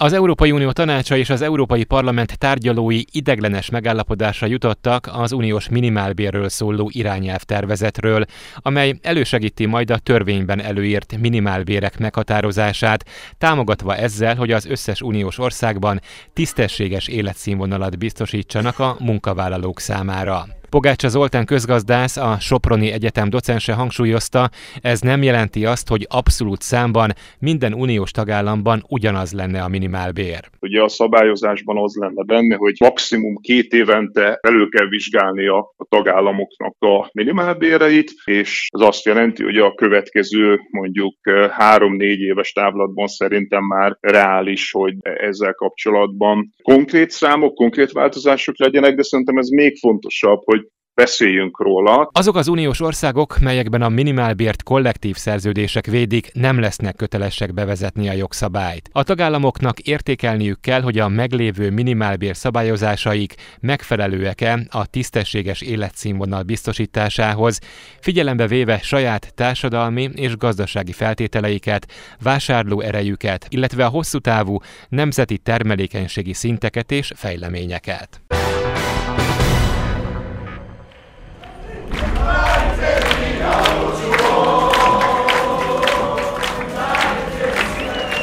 Az 0.00 0.12
Európai 0.12 0.50
Unió 0.50 0.70
tanácsa 0.72 1.16
és 1.16 1.30
az 1.30 1.42
Európai 1.42 1.84
Parlament 1.84 2.38
tárgyalói 2.38 3.02
ideglenes 3.12 3.70
megállapodásra 3.70 4.46
jutottak 4.46 5.10
az 5.12 5.32
uniós 5.32 5.68
minimálbérről 5.68 6.48
szóló 6.48 6.90
irányelvtervezetről, 6.92 8.24
amely 8.56 8.98
elősegíti 9.02 9.66
majd 9.66 9.90
a 9.90 9.98
törvényben 9.98 10.60
előírt 10.60 11.16
minimálbérek 11.20 11.98
meghatározását, 11.98 13.04
támogatva 13.38 13.96
ezzel, 13.96 14.34
hogy 14.36 14.52
az 14.52 14.66
összes 14.66 15.02
uniós 15.02 15.38
országban 15.38 16.00
tisztességes 16.32 17.08
életszínvonalat 17.08 17.98
biztosítsanak 17.98 18.78
a 18.78 18.96
munkavállalók 18.98 19.80
számára. 19.80 20.46
Pogácsa 20.70 21.08
Zoltán 21.08 21.44
közgazdász, 21.44 22.16
a 22.16 22.36
Soproni 22.40 22.90
Egyetem 22.90 23.30
docense 23.30 23.72
hangsúlyozta, 23.72 24.50
ez 24.80 25.00
nem 25.00 25.22
jelenti 25.22 25.64
azt, 25.64 25.88
hogy 25.88 26.06
abszolút 26.10 26.62
számban 26.62 27.12
minden 27.38 27.74
uniós 27.74 28.10
tagállamban 28.10 28.84
ugyanaz 28.88 29.32
lenne 29.32 29.62
a 29.62 29.68
minimálbér. 29.68 30.40
Ugye 30.60 30.82
a 30.82 30.88
szabályozásban 30.88 31.76
az 31.78 31.94
lenne 31.94 32.22
benne, 32.22 32.56
hogy 32.56 32.76
maximum 32.78 33.36
két 33.36 33.72
évente 33.72 34.38
elő 34.40 34.68
kell 34.68 34.88
vizsgálni 34.88 35.46
a, 35.46 35.58
a 35.76 35.86
tagállamoknak 35.88 36.76
a 36.78 37.08
minimálbéreit, 37.12 38.12
és 38.24 38.66
ez 38.70 38.80
azt 38.80 39.04
jelenti, 39.04 39.42
hogy 39.42 39.56
a 39.56 39.74
következő 39.74 40.58
mondjuk 40.70 41.14
három-négy 41.50 42.20
éves 42.20 42.52
távlatban 42.52 43.06
szerintem 43.06 43.64
már 43.64 43.96
reális, 44.00 44.72
hogy 44.72 44.94
ezzel 45.02 45.52
kapcsolatban 45.52 46.54
konkrét 46.62 47.10
számok, 47.10 47.54
konkrét 47.54 47.92
változások 47.92 48.58
legyenek, 48.58 48.94
de 48.94 49.02
szerintem 49.02 49.36
ez 49.36 49.48
még 49.48 49.76
fontosabb, 49.76 50.40
hogy 50.44 50.57
beszéljünk 50.98 51.60
róla. 51.60 52.08
Azok 52.12 52.36
az 52.36 52.48
uniós 52.48 52.80
országok, 52.80 53.38
melyekben 53.38 53.82
a 53.82 53.88
minimálbért 53.88 54.62
kollektív 54.62 55.16
szerződések 55.16 55.86
védik, 55.86 56.30
nem 56.32 56.60
lesznek 56.60 56.96
kötelesek 56.96 57.54
bevezetni 57.54 58.08
a 58.08 58.12
jogszabályt. 58.12 58.88
A 58.92 59.02
tagállamoknak 59.02 59.78
értékelniük 59.78 60.60
kell, 60.60 60.80
hogy 60.80 60.98
a 60.98 61.08
meglévő 61.08 61.70
minimálbér 61.70 62.36
szabályozásaik 62.36 63.34
megfelelőek-e 63.60 64.66
a 64.70 64.86
tisztességes 64.86 65.60
életszínvonal 65.60 66.42
biztosításához, 66.42 67.58
figyelembe 68.00 68.46
véve 68.46 68.78
saját 68.78 69.34
társadalmi 69.34 70.10
és 70.14 70.36
gazdasági 70.36 70.92
feltételeiket, 70.92 71.86
vásárló 72.22 72.80
erejüket, 72.80 73.46
illetve 73.48 73.84
a 73.84 73.88
hosszú 73.88 74.18
távú 74.18 74.58
nemzeti 74.88 75.38
termelékenységi 75.38 76.32
szinteket 76.32 76.90
és 76.90 77.12
fejleményeket. 77.14 78.20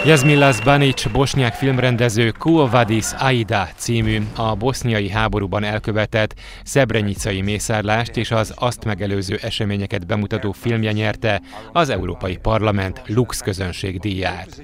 Jazmilas 0.06 0.62
Banic, 0.62 1.12
bosnyák 1.12 1.54
filmrendező 1.54 2.32
Kuovadis 2.40 3.06
Aida 3.20 3.68
című 3.76 4.22
a 4.36 4.56
boszniai 4.56 5.10
háborúban 5.10 5.64
elkövetett 5.64 6.34
szebrenyicai 6.64 7.42
mészárlást 7.42 8.18
és 8.18 8.32
az 8.32 8.54
azt 8.56 8.86
megelőző 8.86 9.40
eseményeket 9.42 10.06
bemutató 10.06 10.52
filmje 10.52 10.92
nyerte 10.92 11.42
az 11.72 11.90
Európai 11.90 12.38
Parlament 12.38 13.02
Lux 13.06 13.40
közönség 13.40 14.00
díját. 14.00 14.62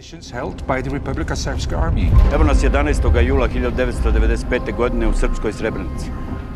Evo 2.32 2.44
nas 2.44 2.58
11. 2.58 2.98
jula 3.26 3.48
1995. 3.48 4.76
godine 4.76 5.08
u 5.08 5.12
Srpskoj 5.14 5.52
Srebrenici. 5.52 6.12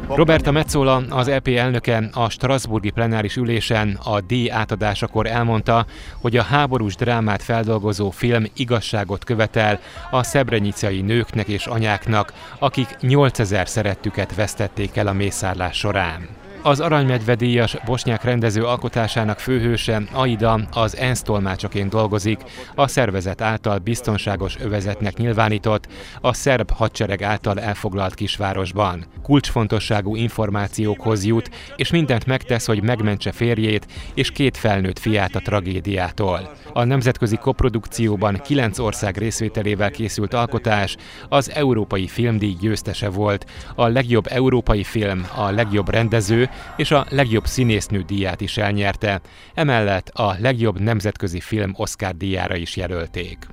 Roberta 0.08 0.52
Metzola, 0.52 1.04
az 1.10 1.28
EP 1.28 1.48
elnöke 1.48 2.10
a 2.14 2.30
Strasburgi 2.30 2.90
plenáris 2.90 3.36
ülésen 3.36 4.00
a 4.04 4.22
díj 4.22 4.52
átadásakor 4.52 5.28
elmondta, 5.28 5.86
hogy 6.22 6.38
a 6.38 6.44
háborús 6.44 6.96
drámát 6.96 7.44
feldolgozó 7.44 8.10
film 8.10 8.46
igazságot 8.56 9.24
követel 9.24 9.80
a 10.12 10.24
szebrenyicai 10.24 11.02
nőknek 11.02 11.48
és 11.48 11.66
anyáknak, 11.66 12.34
akik 12.60 12.98
8000 13.00 13.68
szerettüket 13.68 14.36
vesztették 14.36 14.96
el 14.96 15.08
a 15.08 15.14
mészárlás 15.14 15.78
során. 15.78 16.45
Az 16.66 16.80
Aranymedve 16.80 17.36
díjas 17.36 17.78
bosnyák 17.86 18.24
rendező 18.24 18.64
alkotásának 18.64 19.40
főhőse, 19.40 20.02
Aida, 20.12 20.60
az 20.72 20.98
ENSZ 20.98 21.22
tolmácsaként 21.22 21.90
dolgozik, 21.90 22.40
a 22.76 22.88
szervezet 22.88 23.42
által 23.42 23.78
biztonságos 23.78 24.58
övezetnek 24.60 25.18
nyilvánított, 25.18 25.88
a 26.22 26.34
szerb 26.34 26.72
hadsereg 26.72 27.22
által 27.22 27.60
elfoglalt 27.60 28.14
kisvárosban. 28.14 29.06
Kulcsfontosságú 29.24 30.16
információkhoz 30.16 31.26
jut, 31.26 31.50
és 31.76 31.92
mindent 31.92 32.26
megtesz, 32.26 32.66
hogy 32.66 32.84
megmentse 32.84 33.32
férjét 33.32 33.88
és 34.14 34.32
két 34.32 34.58
felnőtt 34.58 35.00
fiát 35.00 35.36
a 35.36 35.40
tragédiától. 35.40 36.54
A 36.74 36.84
nemzetközi 36.84 37.36
koprodukcióban 37.38 38.42
kilenc 38.44 38.80
ország 38.80 39.18
részvételével 39.18 39.92
készült 39.92 40.34
alkotás 40.34 40.96
az 41.30 41.52
Európai 41.52 42.08
Filmdíj 42.08 42.56
győztese 42.60 43.10
volt, 43.10 43.46
a 43.76 43.88
legjobb 43.88 44.26
európai 44.30 44.84
film, 44.84 45.28
a 45.36 45.50
legjobb 45.50 45.90
rendező 45.90 46.50
és 46.78 46.92
a 46.92 47.06
legjobb 47.10 47.46
színésznő 47.46 48.02
díját 48.02 48.42
is 48.42 48.58
elnyerte, 48.58 49.22
emellett 49.54 50.10
a 50.10 50.36
legjobb 50.40 50.80
nemzetközi 50.80 51.40
film 51.40 51.74
Oscar 51.76 52.16
díjára 52.16 52.56
is 52.56 52.76
jelölték. 52.76 53.48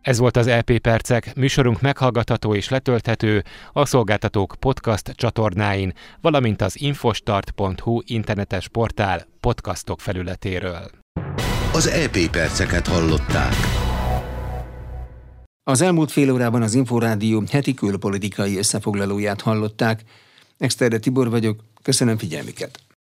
Ez 0.00 0.18
volt 0.18 0.36
az 0.36 0.48
LP 0.48 0.70
e 0.70 0.78
Percek, 0.78 1.34
műsorunk 1.34 1.80
meghallgatható 1.80 2.54
és 2.54 2.68
letölthető 2.68 3.44
a 3.72 3.86
szolgáltatók 3.86 4.54
podcast 4.58 5.10
csatornáin, 5.14 5.92
valamint 6.20 6.62
az 6.62 6.80
infostart.hu 6.80 8.00
internetes 8.06 8.68
portál 8.68 9.26
podcastok 9.40 10.00
felületéről. 10.00 10.90
Az 11.72 11.86
EP 11.86 12.30
Perceket 12.30 12.86
hallották. 12.86 13.79
Az 15.70 15.80
elmúlt 15.80 16.10
fél 16.10 16.32
órában 16.32 16.62
az 16.62 16.74
Inforádió 16.74 17.44
heti 17.50 17.74
külpolitikai 17.74 18.58
összefoglalóját 18.58 19.40
hallották. 19.40 20.02
Exterde 20.58 20.98
Tibor 20.98 21.30
vagyok, 21.30 21.64
köszönöm 21.82 22.18
figyelmüket! 22.18 22.89